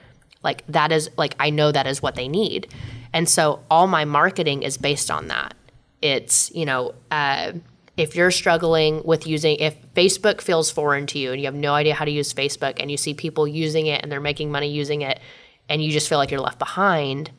[0.45, 2.69] Like, that is, like, I know that is what they need.
[3.13, 5.55] And so all my marketing is based on that.
[6.03, 7.53] It's, you know, uh,
[7.97, 11.75] if you're struggling with using, if Facebook feels foreign to you and you have no
[11.75, 14.71] idea how to use Facebook and you see people using it and they're making money
[14.71, 15.21] using it
[15.69, 17.31] and you just feel like you're left behind,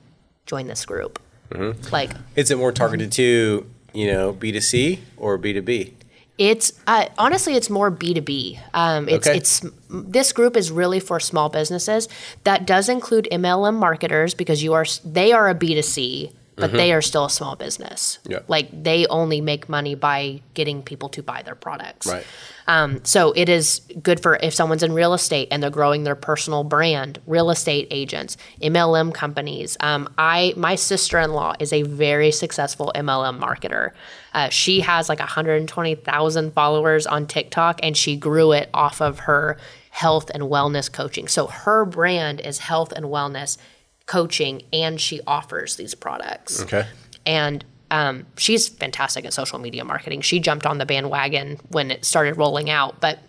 [0.45, 1.19] join this group.
[1.49, 1.93] Mm-hmm.
[1.93, 5.93] Like, is it more targeted to, you know, B2C or B2B?
[6.37, 8.59] It's uh, honestly, it's more B two B.
[8.73, 9.37] Um, it's okay.
[9.37, 12.09] it's this group is really for small businesses.
[12.43, 16.67] That does include MLM marketers because you are they are a B two C but
[16.67, 16.77] mm-hmm.
[16.77, 18.19] they are still a small business.
[18.25, 18.39] Yeah.
[18.47, 22.07] Like they only make money by getting people to buy their products.
[22.07, 22.25] Right.
[22.67, 26.15] Um, so it is good for if someone's in real estate and they're growing their
[26.15, 29.77] personal brand, real estate agents, MLM companies.
[29.81, 33.91] Um, I my sister in law is a very successful MLM marketer.
[34.35, 39.57] Uh, she has like 120,000 followers on TikTok, and she grew it off of her
[39.89, 41.27] health and wellness coaching.
[41.27, 43.57] So her brand is health and wellness
[44.05, 46.61] coaching and she offers these products.
[46.61, 46.85] Okay.
[47.25, 50.19] And um, she's fantastic at social media marketing.
[50.19, 52.99] She jumped on the bandwagon when it started rolling out.
[52.99, 53.19] But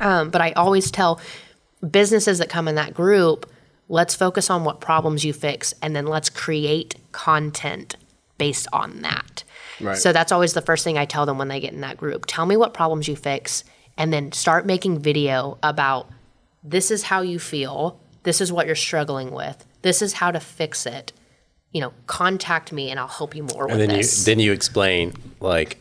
[0.00, 1.20] um, but I always tell
[1.88, 3.48] businesses that come in that group,
[3.88, 7.96] let's focus on what problems you fix, and then let's create content
[8.38, 9.44] based on that.
[9.82, 9.98] Right.
[9.98, 12.26] So that's always the first thing I tell them when they get in that group.
[12.26, 13.64] Tell me what problems you fix,
[13.98, 16.08] and then start making video about
[16.64, 20.40] this is how you feel, this is what you're struggling with, this is how to
[20.40, 21.12] fix it.
[21.72, 24.20] You know, contact me and I'll help you more and with then this.
[24.20, 25.78] You, then you explain like,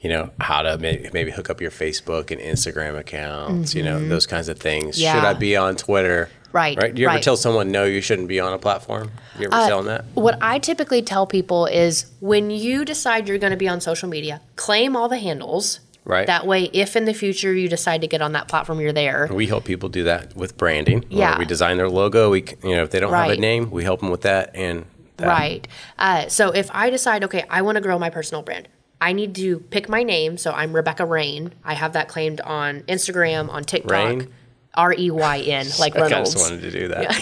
[0.00, 3.78] you know, how to maybe, maybe hook up your Facebook and Instagram accounts, mm-hmm.
[3.78, 4.08] you know, mm-hmm.
[4.08, 5.00] those kinds of things.
[5.00, 5.14] Yeah.
[5.14, 6.28] Should I be on Twitter?
[6.52, 6.76] Right.
[6.80, 6.94] Right.
[6.94, 7.22] Do you ever right.
[7.22, 9.10] tell someone no, you shouldn't be on a platform?
[9.38, 10.04] You ever uh, tell them that?
[10.14, 14.08] What I typically tell people is when you decide you're going to be on social
[14.08, 16.26] media, claim all the handles Right.
[16.26, 19.28] That way, if in the future you decide to get on that platform, you're there.
[19.30, 21.04] We help people do that with branding.
[21.10, 21.38] Yeah.
[21.38, 22.30] we design their logo.
[22.30, 23.28] We, you know, if they don't right.
[23.28, 24.86] have a name, we help them with that and.
[25.18, 25.26] That.
[25.26, 25.68] Right.
[25.98, 28.68] Uh, so if I decide, okay, I want to grow my personal brand,
[29.00, 30.38] I need to pick my name.
[30.38, 31.52] So I'm Rebekka Reyn.
[31.62, 33.90] I have that claimed on Instagram, on TikTok.
[33.90, 34.32] Reyn?
[34.78, 36.34] R E Y N, like Reynolds.
[36.34, 37.14] I just wanted to do that.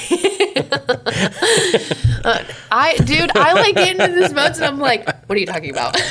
[2.26, 2.42] Uh,
[2.72, 5.70] I, dude, I like getting into this mode, and I'm like, what are you talking
[5.70, 5.94] about?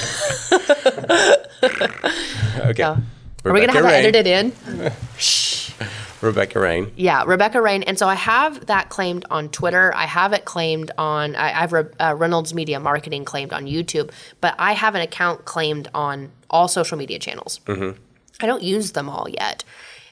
[2.61, 2.73] okay.
[2.77, 3.01] Yeah.
[3.43, 3.91] Are we gonna have Reyn.
[3.91, 4.51] that edited in?
[6.21, 6.91] Rebekka Reyn.
[6.95, 7.83] Yeah, Rebekka Reyn.
[7.83, 9.93] And so I have that claimed on Twitter.
[9.93, 14.55] I have it claimed on, I have uh, Reynolds Media Marketing claimed on YouTube, but
[14.57, 17.59] I have an account claimed on all social media channels.
[17.65, 17.99] Mm-hmm.
[18.41, 19.63] I don't use them all yet.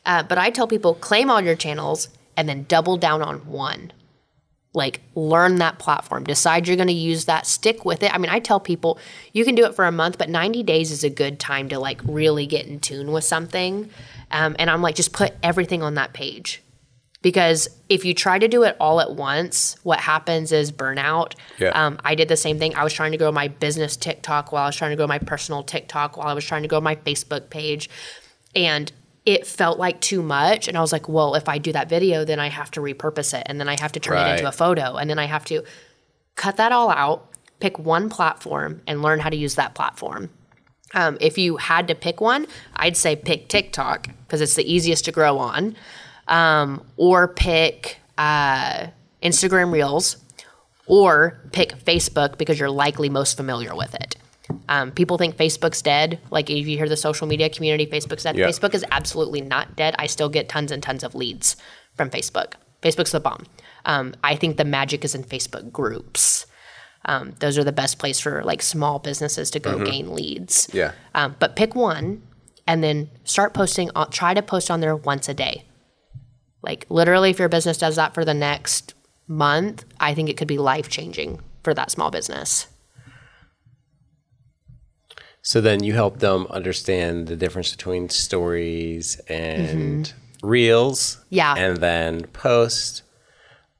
[0.05, 3.91] Uh, but I tell people claim all your channels and then double down on one.
[4.75, 6.23] Like, learn that platform.
[6.23, 7.45] Decide you're going to use that.
[7.45, 8.13] Stick with it.
[8.13, 8.97] I mean, I tell people
[9.31, 11.77] you can do it for a month, but 90 days is a good time to
[11.77, 13.89] like really get in tune with something.
[14.31, 16.63] Um, and I'm like, just put everything on that page.
[17.21, 21.35] Because if you try to do it all at once, what happens is burnout.
[21.57, 21.69] Yeah.
[21.69, 22.75] Um, I did the same thing.
[22.75, 25.19] I was trying to grow my business TikTok while I was trying to grow my
[25.19, 27.89] personal TikTok while I was trying to grow my Facebook page.
[28.55, 28.91] And
[29.25, 30.67] it felt like too much.
[30.67, 33.37] And I was like, well, if I do that video, then I have to repurpose
[33.37, 34.31] it and then I have to turn right.
[34.31, 35.63] it into a photo and then I have to
[36.35, 40.29] cut that all out, pick one platform and learn how to use that platform.
[40.93, 45.05] Um, if you had to pick one, I'd say pick TikTok because it's the easiest
[45.05, 45.75] to grow on,
[46.27, 48.87] um, or pick uh,
[49.23, 50.17] Instagram Reels,
[50.85, 54.17] or pick Facebook because you're likely most familiar with it.
[54.69, 56.19] Um, people think Facebook's dead.
[56.29, 58.35] Like if you hear the social media community, Facebook's dead.
[58.35, 59.95] Facebook is absolutely not dead.
[59.99, 61.55] I still get tons and tons of leads
[61.95, 62.53] from Facebook.
[62.81, 63.45] Facebook's the bomb.
[63.85, 66.45] Um, I think the magic is in Facebook groups.
[67.05, 69.83] Um, those are the best place for like small businesses to go mm-hmm.
[69.83, 70.69] gain leads.
[70.73, 70.93] Yeah.
[71.15, 72.21] Um, but pick one
[72.65, 73.89] and then start posting.
[73.95, 75.65] On, try to post on there once a day.
[76.61, 78.93] Like literally, if your business does that for the next
[79.27, 82.67] month, I think it could be life changing for that small business.
[85.43, 91.17] So then you help them understand the difference between stories and reels.
[91.17, 91.35] Mm-hmm.
[91.35, 91.55] Yeah.
[91.55, 93.03] And then post.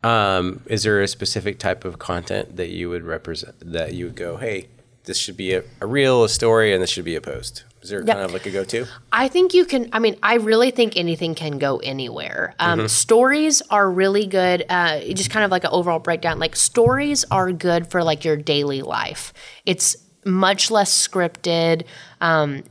[0.04, 4.18] Um, is there a specific type of content that you would represent that you would
[4.18, 4.68] go, hey,
[5.06, 7.64] this should be a, a reel, a story, and this should be a post?
[7.82, 8.86] Is there kind of like a go to?
[9.12, 9.90] I think you can.
[9.92, 12.56] I mean, I really think anything can go anywhere.
[12.60, 14.66] Um, Stories are really good.
[14.70, 16.40] Uh, just kind of like an overall breakdown.
[16.40, 19.34] Like stories are good for like your daily life.
[19.66, 21.84] It's much less scripted.
[22.22, 22.64] Um,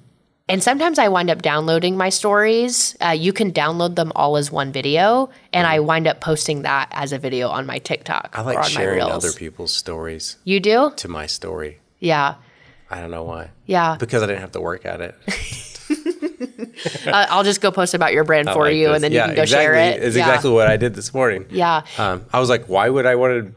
[0.49, 2.97] and sometimes I wind up downloading my stories.
[3.01, 6.89] Uh, you can download them all as one video, and I wind up posting that
[6.91, 10.93] as a video on my TikTok I or like sharing other people's stories You do?
[10.97, 11.79] to my story.
[12.01, 12.35] Yeah,
[12.91, 13.51] I don't know why.
[13.67, 13.97] yeah.
[13.99, 15.15] Because I didn't have to work at it.
[17.07, 18.95] Uh, I'll just go post about your brand for like you, this.
[18.97, 19.65] and then Yeah, you can go exactly.
[19.65, 20.03] share it.
[20.03, 20.23] It's yeah.
[20.25, 21.47] exactly what I did this morning.
[21.51, 21.83] Yeah.
[21.99, 23.55] Um, I was like, why would I want to?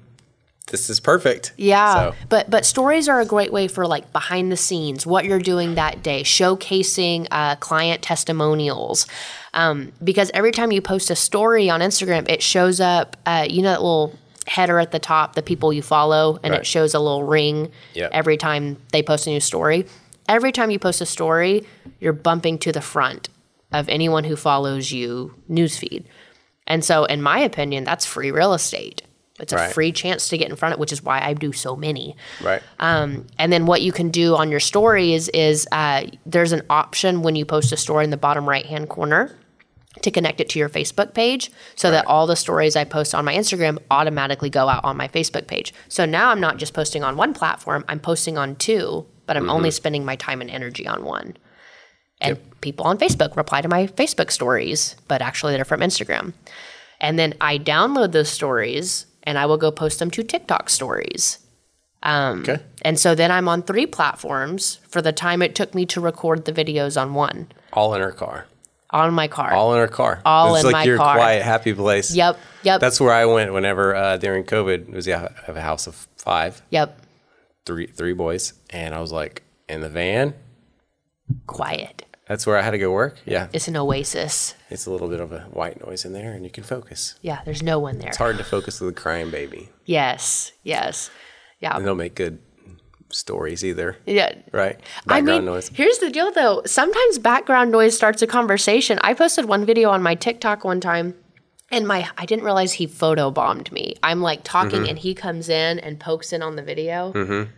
[0.71, 1.53] This is perfect.
[1.57, 5.25] Yeah, So, but but stories are a great way for like behind the scenes, what
[5.25, 9.05] you're doing that day, showcasing uh, client testimonials.
[9.53, 13.15] Um, because every time you post a story on Instagram, it shows up.
[13.25, 16.61] Uh, you know that little header at the top, the people you follow, and Right.
[16.61, 18.11] it shows a little ring Yep.
[18.13, 19.85] every time they post a new story.
[20.27, 21.65] Every time you post a story,
[21.99, 23.29] you're bumping to the front
[23.71, 26.05] of anyone who follows you newsfeed.
[26.67, 29.03] And so, in my opinion, that's free real estate.
[29.39, 29.73] It's a Right.
[29.73, 32.15] free chance to get in front of, it, which is why I do so many.
[32.41, 32.61] right.
[32.79, 37.21] Um, and then what you can do on your stories is uh, there's an option
[37.21, 39.35] when you post a story in the bottom right hand corner
[40.01, 43.25] to connect it to your Facebook page so that all the stories I post on
[43.25, 45.73] my Instagram automatically go out on my Facebook page.
[45.89, 49.49] So now I'm not just posting on one platform, I'm posting on two, but I'm
[49.49, 51.35] only spending my time and energy on one.
[52.21, 56.33] And people on Facebook reply to my Facebook stories, but actually they're from Instagram.
[57.01, 61.39] And then I download those stories and I will go post them to TikTok stories.
[62.05, 62.59] okay.
[62.83, 66.45] And so then I'm on three platforms for the time it took me to record
[66.45, 68.45] the videos on one All in her car.
[68.91, 69.51] on my car.
[69.53, 70.21] All in her car.
[70.25, 71.15] All it's in like my your car.
[71.15, 72.13] quiet, happy place.
[72.13, 74.89] Yep, yep, That's where I went whenever uh, during COVID.
[74.89, 77.01] It was yeah, I have a house of five, yep.
[77.65, 80.35] three three boys, and I was like in the van.
[81.47, 82.05] Quiet.
[82.27, 83.17] That's where I had to go work.
[83.25, 84.55] Yeah, It's an oasis.
[84.69, 87.15] it's a little bit of a white noise in there, and you can focus.
[87.21, 88.07] Yeah, there's no one there.
[88.09, 89.69] It's hard to focus with a crying baby.
[89.85, 91.11] Yes, yes.
[91.59, 91.75] Yeah.
[91.77, 92.39] And they'll make good
[93.11, 94.33] stories either, Yeah.
[94.51, 94.79] right?
[95.07, 95.69] I Background mean, noise.
[95.73, 96.63] here's the deal though.
[96.65, 98.97] Sometimes background noise starts a conversation.
[99.01, 101.13] I posted one video on my TikTok one time
[101.71, 103.95] and my I didn't realize he photo bombed me.
[104.03, 104.89] I'm like talking Mm-hmm.
[104.89, 107.55] and he comes in and pokes in on the video.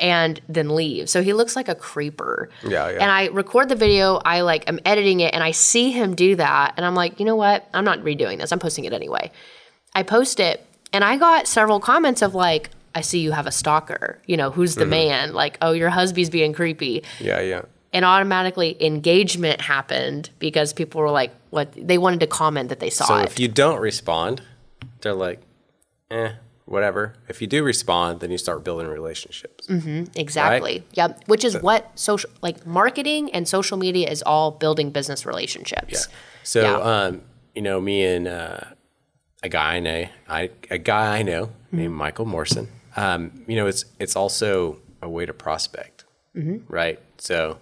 [0.00, 1.10] And then leave.
[1.10, 2.48] So he looks like a creeper.
[2.62, 2.98] Yeah, yeah.
[3.02, 6.36] And I record the video, I like I'm editing it and I see him do
[6.36, 7.68] that and I'm like, "You know what?
[7.74, 8.50] I'm not redoing this.
[8.50, 9.30] I'm posting it anyway."
[9.94, 13.52] I post it and I got several comments of like, I see you have a
[13.52, 14.18] stalker.
[14.26, 14.80] You know, who's Mm-hmm.
[14.80, 15.32] the man?
[15.34, 17.02] Like, oh, your husband's being creepy.
[17.18, 17.62] Yeah, yeah.
[17.92, 21.72] And automatically engagement happened because people were like, what?
[21.76, 23.24] They wanted to comment that they saw So it.
[23.26, 24.42] if you don't respond,
[25.02, 25.40] they're like,
[26.10, 26.32] eh,
[26.70, 27.14] whatever.
[27.28, 29.68] If you do respond, then you start building relationships.
[30.16, 30.84] exactly.
[30.92, 31.24] Yep.
[31.26, 36.08] Which is what social, like marketing and social media is all building business relationships.
[36.44, 36.76] So, Yeah.
[36.78, 37.22] um,
[37.54, 38.60] you know, me and uh,
[39.42, 41.76] a guy I know, I, a guy I know Mm-hmm.
[41.76, 42.68] named Michael Morrison.
[42.96, 46.04] Um, you know, it's it's also a way to prospect,
[46.36, 46.72] Mm-hmm.
[46.72, 46.98] right?
[47.18, 47.58] So,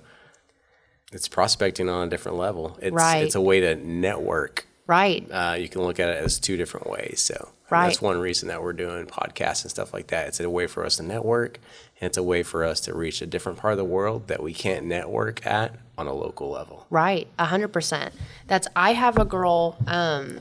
[1.12, 2.78] it's prospecting on a different level.
[2.82, 3.24] It's Right.
[3.24, 4.66] it's a way to network.
[4.86, 5.26] Right.
[5.30, 7.20] Uh, you can look at it as two different ways.
[7.20, 7.87] So, Right.
[7.87, 10.29] that's one reason that we're doing podcasts and stuff like that.
[10.29, 11.59] It's a way for us to network,
[12.01, 14.43] and it's a way for us to reach a different part of the world that
[14.43, 16.87] we can't network at on a local level.
[16.91, 18.14] Right, a hundred percent.
[18.47, 19.77] That's I have a girl.
[19.87, 20.41] Um,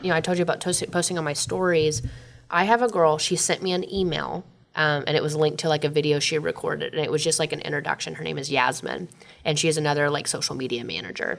[0.00, 2.02] you know, I told you about posting on my stories.
[2.50, 3.18] I have a girl.
[3.18, 4.44] She sent me an email,
[4.74, 7.22] um, and it was linked to like a video she had recorded, and it was
[7.22, 8.14] just like an introduction.
[8.14, 9.08] Her name is Yasmin,
[9.44, 11.38] and she is another like social media manager.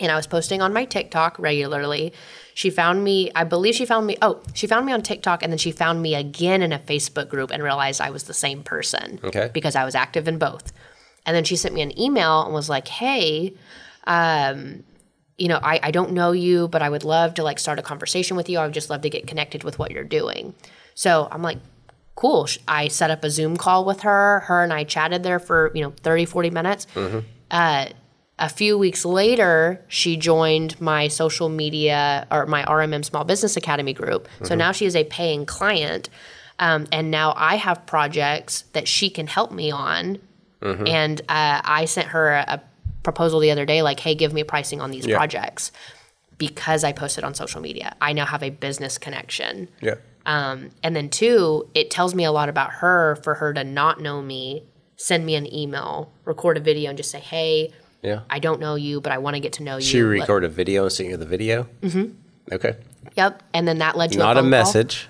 [0.00, 2.14] And I was posting on my TikTok regularly.
[2.54, 3.30] She found me.
[3.34, 4.16] I believe she found me.
[4.22, 7.28] Oh, she found me on TikTok, and then she found me again in a Facebook
[7.28, 9.50] group, and realized I was the same person Okay.
[9.52, 10.72] because I was active in both.
[11.26, 13.54] And then she sent me an email and was like, "Hey,
[14.06, 14.82] um,
[15.36, 17.82] you know, I, I don't know you, but I would love to like start a
[17.82, 18.58] conversation with you.
[18.58, 20.54] I would just love to get connected with what you're doing."
[20.94, 21.58] So I'm like,
[22.14, 24.40] "Cool." I set up a Zoom call with her.
[24.40, 26.86] Her and I chatted there for you know 30, 40 minutes.
[27.50, 27.86] Uh,
[28.38, 33.92] a few weeks later, she joined my social media or my RMM Small Business Academy
[33.92, 34.26] group.
[34.42, 36.08] So now she is a paying client.
[36.58, 40.18] Um, and now I have projects that she can help me on.
[40.86, 42.60] And uh, I sent her a, a
[43.02, 45.16] proposal the other day, like, hey, give me pricing on these Yeah.
[45.16, 45.72] projects.
[46.48, 47.94] Because I posted on social media.
[48.00, 49.68] I now have a business connection.
[49.80, 49.94] Yeah.
[50.26, 54.00] Um, and then two, it tells me a lot about her for her to not
[54.00, 54.64] know me,
[54.96, 57.70] send me an email, record a video, and just say, "Hey,
[58.02, 58.22] Yeah.
[58.28, 60.42] I don't know you, but I want to get to know you." She Let- record
[60.42, 61.68] a video and sent you the video.
[61.80, 62.54] Mm-hmm.
[62.56, 62.74] Okay.
[63.16, 63.40] Yep.
[63.54, 65.08] And then that led to Not a, a message.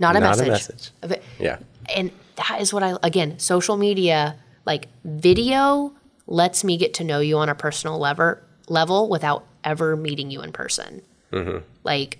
[0.00, 0.46] Not a message.
[0.48, 1.22] Not a message.
[1.38, 1.58] Yeah.
[1.96, 4.34] and that is what I again, social media,
[4.66, 5.92] like video
[6.26, 8.36] lets me get to know you on a personal level
[8.68, 11.02] level without ever meeting you in person.
[11.32, 11.58] Mm-hmm.
[11.84, 12.18] Like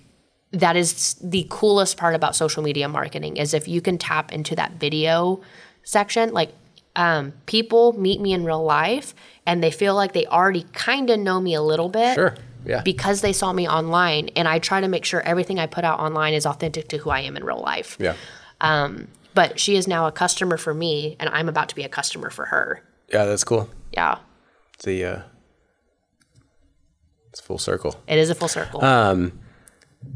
[0.51, 4.55] that is the coolest part about social media marketing is if you can tap into
[4.55, 5.41] that video
[5.83, 6.51] section like
[6.95, 9.13] um, people meet me in real life
[9.45, 12.35] and they feel like they already kind of know me a little bit Sure.
[12.65, 12.81] Yeah.
[12.83, 15.99] because they saw me online and i try to make sure everything i put out
[15.99, 18.15] online is authentic to who i am in real life yeah.
[19.33, 22.29] but she is now a customer for me and i'm about to be a customer
[22.29, 22.81] for her
[23.13, 23.25] Yeah.
[23.25, 23.69] That's cool.
[23.93, 24.17] yeah
[24.83, 25.21] the uh,
[27.39, 27.95] it's full circle.
[28.07, 29.39] it is a full circle Um,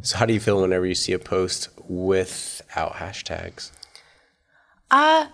[0.02, 3.72] So how do you feel whenever you see a post without hashtags?
[4.92, 5.28] Uh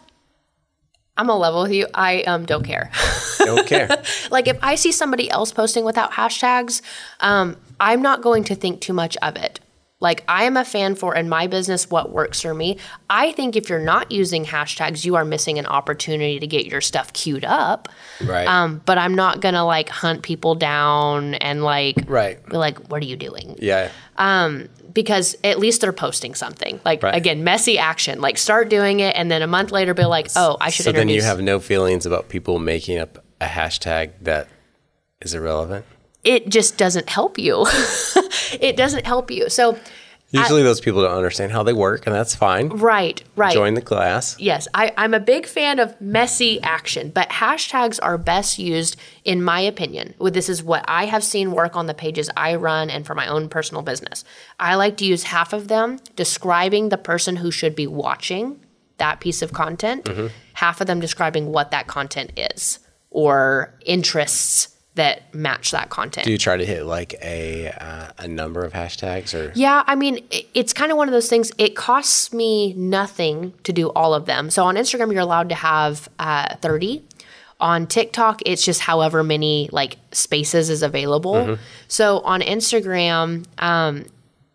[1.18, 2.90] i'm a level with you i um, don't care
[3.40, 3.90] Don't care.
[4.32, 6.82] like if i see somebody else posting without hashtags
[7.20, 9.60] um, i'm not going to think too much of it
[10.00, 12.78] like i am a fan for in my business what works for me
[13.10, 16.82] i think if you're not using hashtags you are missing an opportunity to get your
[16.82, 17.88] stuff queued up
[18.26, 18.48] right.
[18.48, 22.46] um, but i'm not gonna like hunt people down and like right.
[22.48, 23.92] be like what are you doing Yeah.
[24.18, 26.80] Um, because at least they're posting something.
[26.84, 27.16] Like Right.
[27.16, 28.20] again, messy action.
[28.20, 30.92] Like start doing it, and then a month later, be like, "Oh, I should." So
[30.92, 34.48] then you have no feelings about people making up a hashtag that
[35.22, 35.86] is irrelevant.
[36.24, 37.66] It just doesn't help you.
[38.60, 39.50] it doesn't help you.
[39.50, 39.78] So,
[40.32, 42.70] Usually those people don't understand how they work, and that's fine.
[42.70, 43.54] right, right.
[43.54, 44.40] Join the class.
[44.40, 48.96] Yes, I, I'm a big fan of messy action, but hashtags are best used,
[49.26, 50.14] in my opinion.
[50.20, 53.28] This is what I have seen work on the pages I run and for my
[53.28, 54.24] own personal business.
[54.60, 58.64] I like to use half of them describing the person who should be watching
[58.98, 60.28] that piece of content, mm-hmm.
[60.54, 66.26] half of them describing what that content is or interests that match that content.
[66.26, 69.96] Do you try to hit like a uh, a number of hashtags or Yeah, I
[69.96, 71.52] mean, it's kind of one of those things.
[71.58, 74.50] It costs me nothing to do all of them.
[74.50, 77.04] So on Instagram, you're allowed to have uh, 30.
[77.62, 81.58] On TikTok, it's just however many like spaces is available.
[81.88, 84.06] So on Instagram, um,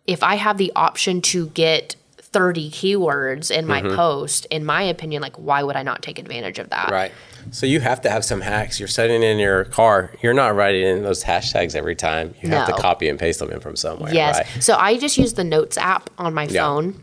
[0.07, 5.21] if I have the option to get 30 keywords in my post, in my opinion,
[5.21, 6.89] like why would I not take advantage of that?
[6.91, 7.11] right?
[7.51, 8.79] So you have to have some hacks.
[8.79, 10.11] You're setting in your car.
[10.21, 12.33] You're not writing in those hashtags every time.
[12.41, 12.75] You have No.
[12.75, 14.13] to copy and paste them in from somewhere.
[14.13, 14.37] Yes.
[14.37, 14.63] Right?
[14.63, 16.61] So I just use the Notes app on my Yeah.
[16.63, 17.01] phone.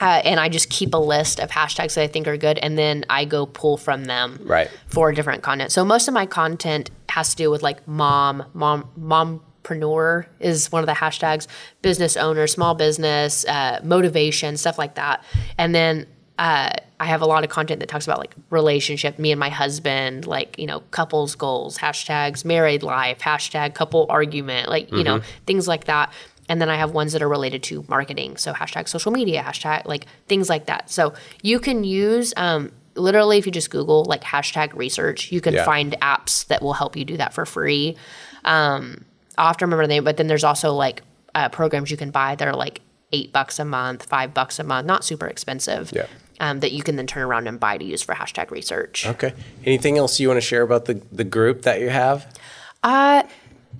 [0.00, 2.78] Uh, and I just keep a list of hashtags that I think are good, and
[2.78, 4.70] then I go pull from them Right.
[4.86, 5.72] for different content.
[5.72, 10.82] So most of my content has to do with like mom, mom, mompreneur is one
[10.82, 11.48] of the hashtags,
[11.82, 15.24] business owner, small business, uh, motivation, stuff like that.
[15.58, 16.06] And then
[16.38, 16.70] uh,
[17.00, 20.26] I have a lot of content that talks about like relationship, me and my husband,
[20.26, 25.66] like, you know, couples goals, hashtags, married life, hashtag couple argument, like, you know, things
[25.68, 26.12] like that.
[26.48, 28.36] And then I have ones that are related to marketing.
[28.36, 30.90] So hashtag social media, hashtag like things like that.
[30.90, 31.12] So
[31.42, 35.64] you can use, um, literally, if you just Google like hashtag research, you can Yeah.
[35.64, 37.96] find apps that will help you do that for free.
[38.44, 39.04] Um,
[39.36, 41.02] I'll have to remember the name, but then there's also like
[41.34, 42.80] uh, programs you can buy that are like
[43.12, 45.92] eight bucks a month, five bucks a month, not super expensive.
[45.94, 46.06] Yeah.
[46.40, 49.06] Um, that you can then turn around and buy to use for hashtag research.
[49.06, 49.34] Okay.
[49.64, 52.32] Anything else you want to share about the the group that you have?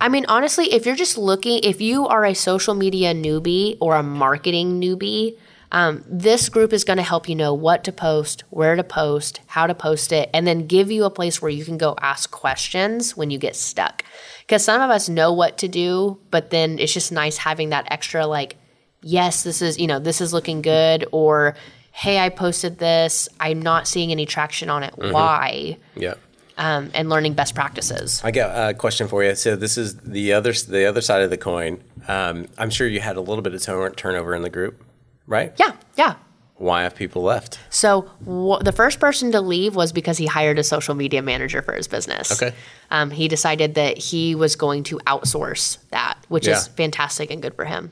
[0.00, 3.96] I mean, honestly, if you're just looking, if you are a social media newbie or
[3.96, 5.36] a marketing newbie,
[5.72, 9.40] um, this group is going to help you know what to post, where to post,
[9.46, 12.30] how to post it, and then give you a place where you can go ask
[12.30, 14.04] questions when you get stuck.
[14.40, 17.88] Because some of us know what to do, but then it's just nice having that
[17.90, 18.56] extra, like,
[19.02, 21.54] yes, this is, you know, this is looking good, or
[21.98, 24.94] hey, I posted this, I'm not seeing any traction on it.
[24.96, 25.78] Why?
[25.96, 26.14] Yeah.
[26.56, 28.20] Um, and learning best practices.
[28.22, 29.34] I got a question for you.
[29.34, 31.82] So this is the other the other side of the coin.
[32.06, 34.80] Um, I'm sure you had a little bit of turn- turnover in the group,
[35.26, 35.52] right?
[35.58, 36.14] Yeah, yeah.
[36.54, 37.58] Why have people left?
[37.70, 41.62] So wh- the first person to leave was because he hired a social media manager
[41.62, 42.30] for his business.
[42.40, 42.54] Okay.
[42.92, 47.54] Um, he decided that he was going to outsource that, which is fantastic and good
[47.54, 47.90] for him.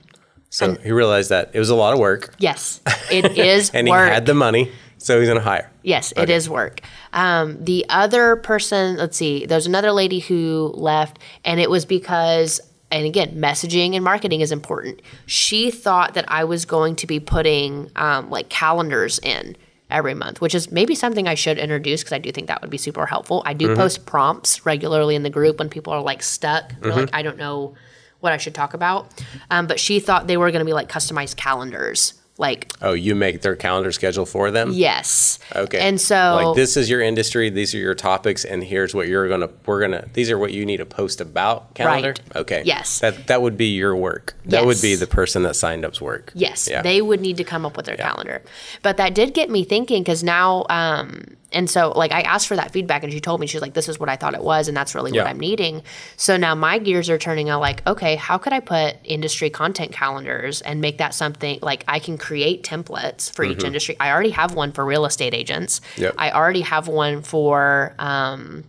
[0.57, 2.81] So he realized that it was a lot of work, Yes,
[3.11, 4.09] it is and work.
[4.09, 5.71] he had the money, so he's going to hire.
[5.83, 6.81] Yes, it is work.
[7.13, 12.63] Um, the other person, let's see, there's another lady who left, and it was because,
[12.91, 15.03] and again, messaging and marketing is important.
[15.27, 19.59] She thought that I was going to be putting um, like calendars in
[19.91, 22.71] every month, which is maybe something I should introduce because I do think that would
[22.71, 23.43] be super helpful.
[23.45, 26.73] I do post prompts regularly in the group when people are like stuck.
[26.81, 27.75] They're like, I don't know
[28.21, 29.13] what I should talk about.
[29.51, 32.15] Um, but she thought they were going to be like customized calendars.
[32.39, 34.71] Like, Oh, you make their calendar schedule for them?
[34.73, 35.39] yes.
[35.55, 35.79] Okay.
[35.79, 36.15] And so,
[36.45, 39.81] like this is your industry, these are your topics, and here's what you're gonna we're
[39.81, 42.09] gonna these are what you need to post about calendar.
[42.11, 42.37] Right.
[42.37, 42.63] Okay.
[42.67, 42.99] Yes.
[43.01, 44.35] That that would be your work.
[44.47, 46.31] That would be the person that signed up's work.
[46.35, 46.83] Yes, Yeah.
[46.83, 48.43] they would need to come up with their calendar.
[48.83, 52.57] But that did get me thinking because now, um, and so like I asked for
[52.57, 54.69] that feedback and she told me, she's like, this is what I thought it was
[54.69, 55.23] and that's really Yeah.
[55.23, 55.83] what I'm needing.
[56.17, 59.93] So now my gears are turning out like, okay, how could I put industry content
[59.93, 63.97] calendars and make that something like I can create templates for each industry?
[64.01, 65.81] I already have one for real estate agents.
[65.81, 66.03] Mm-hmm.
[66.03, 66.15] Yep.
[66.19, 68.65] I already have one for um,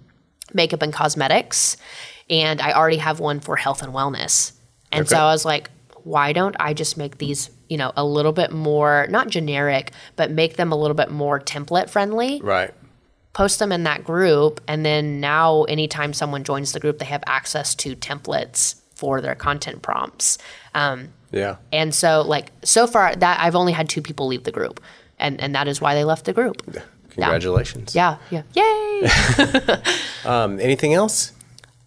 [0.53, 1.77] makeup and cosmetics.
[2.29, 4.51] And I already have one for health and wellness.
[4.91, 5.71] And so I was like,
[6.03, 10.29] why don't I just make these, you know, a little bit more, not generic, but
[10.29, 12.39] make them a little bit more template friendly?
[12.41, 12.73] Right.
[13.33, 14.61] Post them in that group.
[14.67, 19.35] And then now, anytime someone joins the group, they have access to templates for their
[19.35, 20.37] content prompts.
[20.75, 21.57] Um, Yeah.
[21.73, 24.81] and so, like, so far, that I've only had two people leave the group.
[25.19, 26.61] And, and that is why they left the group.
[27.09, 27.95] Congratulations.
[27.95, 28.43] Yeah, yeah.
[28.53, 29.81] Yay!
[30.25, 31.31] Um, anything else?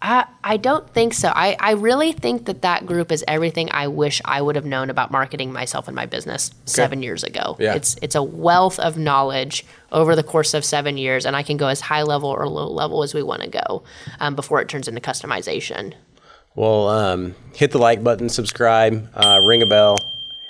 [0.01, 1.31] I, I don't think so.
[1.33, 4.89] I, I really think that that group is everything I wish I would have known
[4.89, 7.55] about marketing myself and my business seven years ago.
[7.59, 7.75] Yeah.
[7.75, 11.55] It's it's a wealth of knowledge over the course of seven years, and I can
[11.55, 13.83] go as high level or low level as we want to go
[14.19, 15.93] um, before it turns into customization.
[16.55, 19.97] Well, um, hit the like button, subscribe, uh, ring a bell,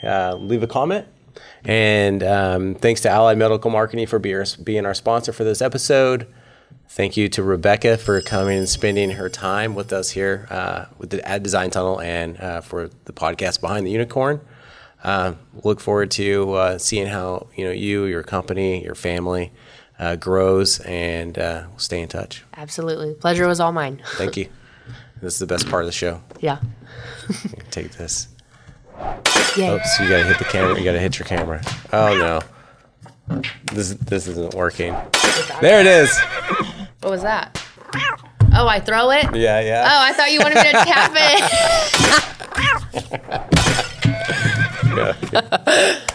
[0.03, 1.05] uh, leave a comment.
[1.63, 6.27] And um, thanks to Allied Medical Marketing for being our sponsor for this episode.
[6.89, 11.11] Thank you to Rebekka for coming and spending her time with us here uh, with
[11.11, 14.41] the Ad Design Tunnel and uh, for the podcast Behind the Unicorn.
[15.03, 19.51] Uh, look forward to uh, seeing how you know you, your company, your family
[19.99, 22.43] uh, grows, and uh, we'll stay in touch.
[22.55, 24.01] Absolutely, pleasure was all mine.
[24.17, 24.49] Thank you.
[25.21, 26.21] This is the best part of the show.
[26.39, 26.59] Yeah.
[27.71, 28.27] Take this.
[29.55, 29.69] Yay.
[29.69, 30.77] Oh, Oops, you gotta hit the camera.
[30.77, 31.61] You gotta hit your camera.
[31.93, 33.41] Oh no,
[33.71, 34.95] this this isn't working.
[35.61, 36.17] There it is.
[37.01, 37.63] What was that?
[38.53, 39.33] Oh, I throw it.
[39.35, 39.87] Yeah, yeah.
[39.89, 41.41] Oh, I thought you wanted me to tap it.
[45.33, 46.05] yeah.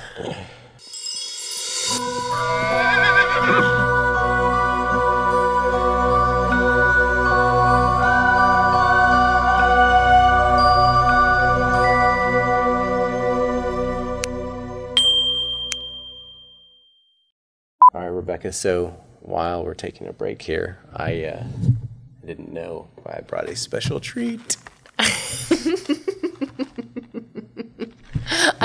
[18.37, 18.55] Rebekka.
[18.55, 21.45] So while we're taking a break here, I uh,
[22.25, 24.57] didn't know why I brought a special treat.
[24.99, 25.11] I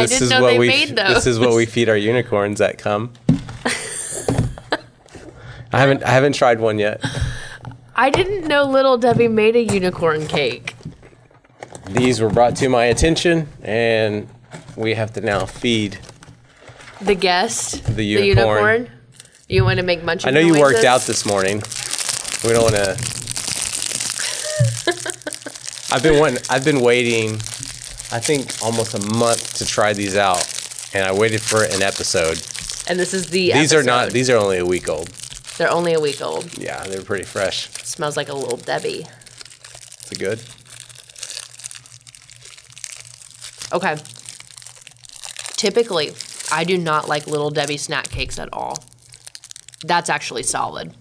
[0.05, 1.15] didn't know they we made those.
[1.15, 3.13] this is what we feed our unicorns that come.
[5.74, 7.03] I haven't I haven't tried one yet.
[7.95, 10.76] I didn't know Little Debbie made a unicorn cake.
[11.88, 14.28] These were brought to my attention, and
[14.76, 15.99] we have to now feed.
[17.01, 18.89] The guest, The unicorn.
[19.52, 21.62] You want to make munching I know you worked out this morning.
[22.45, 22.91] We don't want to.
[25.93, 27.34] I've been wanting, I've been waiting.
[28.14, 30.47] I think almost a month to try these out,
[30.93, 32.41] and I waited for an episode.
[32.88, 33.52] And this is the.
[33.52, 34.12] These are not.
[34.12, 35.10] These are only a week old.
[35.58, 36.58] They're only a week old.
[36.58, 37.68] Yeah, they're pretty fresh.
[37.84, 39.06] smells like a little Debbie.
[40.06, 40.39] Is it good?
[43.74, 43.97] Okay.
[45.58, 46.14] Typically,
[46.54, 48.78] I do not like Little Debbie snack cakes at all.
[49.84, 50.93] That's actually solid.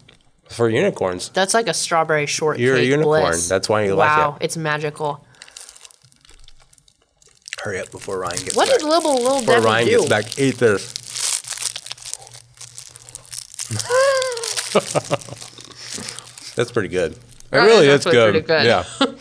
[0.48, 1.28] For unicorns.
[1.28, 2.64] That's like a strawberry shortcake.
[2.64, 3.22] You're a unicorn.
[3.22, 3.48] bliss.
[3.48, 4.20] That's why you like it.
[4.20, 5.24] wow, it's magical.
[7.62, 8.80] Hurry up before Ryan gets What back.
[8.80, 9.90] What did little little before Debbie Ryan do?
[9.98, 10.94] gets back, eat this.
[16.56, 17.12] That's pretty good.
[17.12, 17.18] It
[17.50, 18.46] That really is is good.
[18.46, 18.64] good.
[18.66, 18.84] Yeah.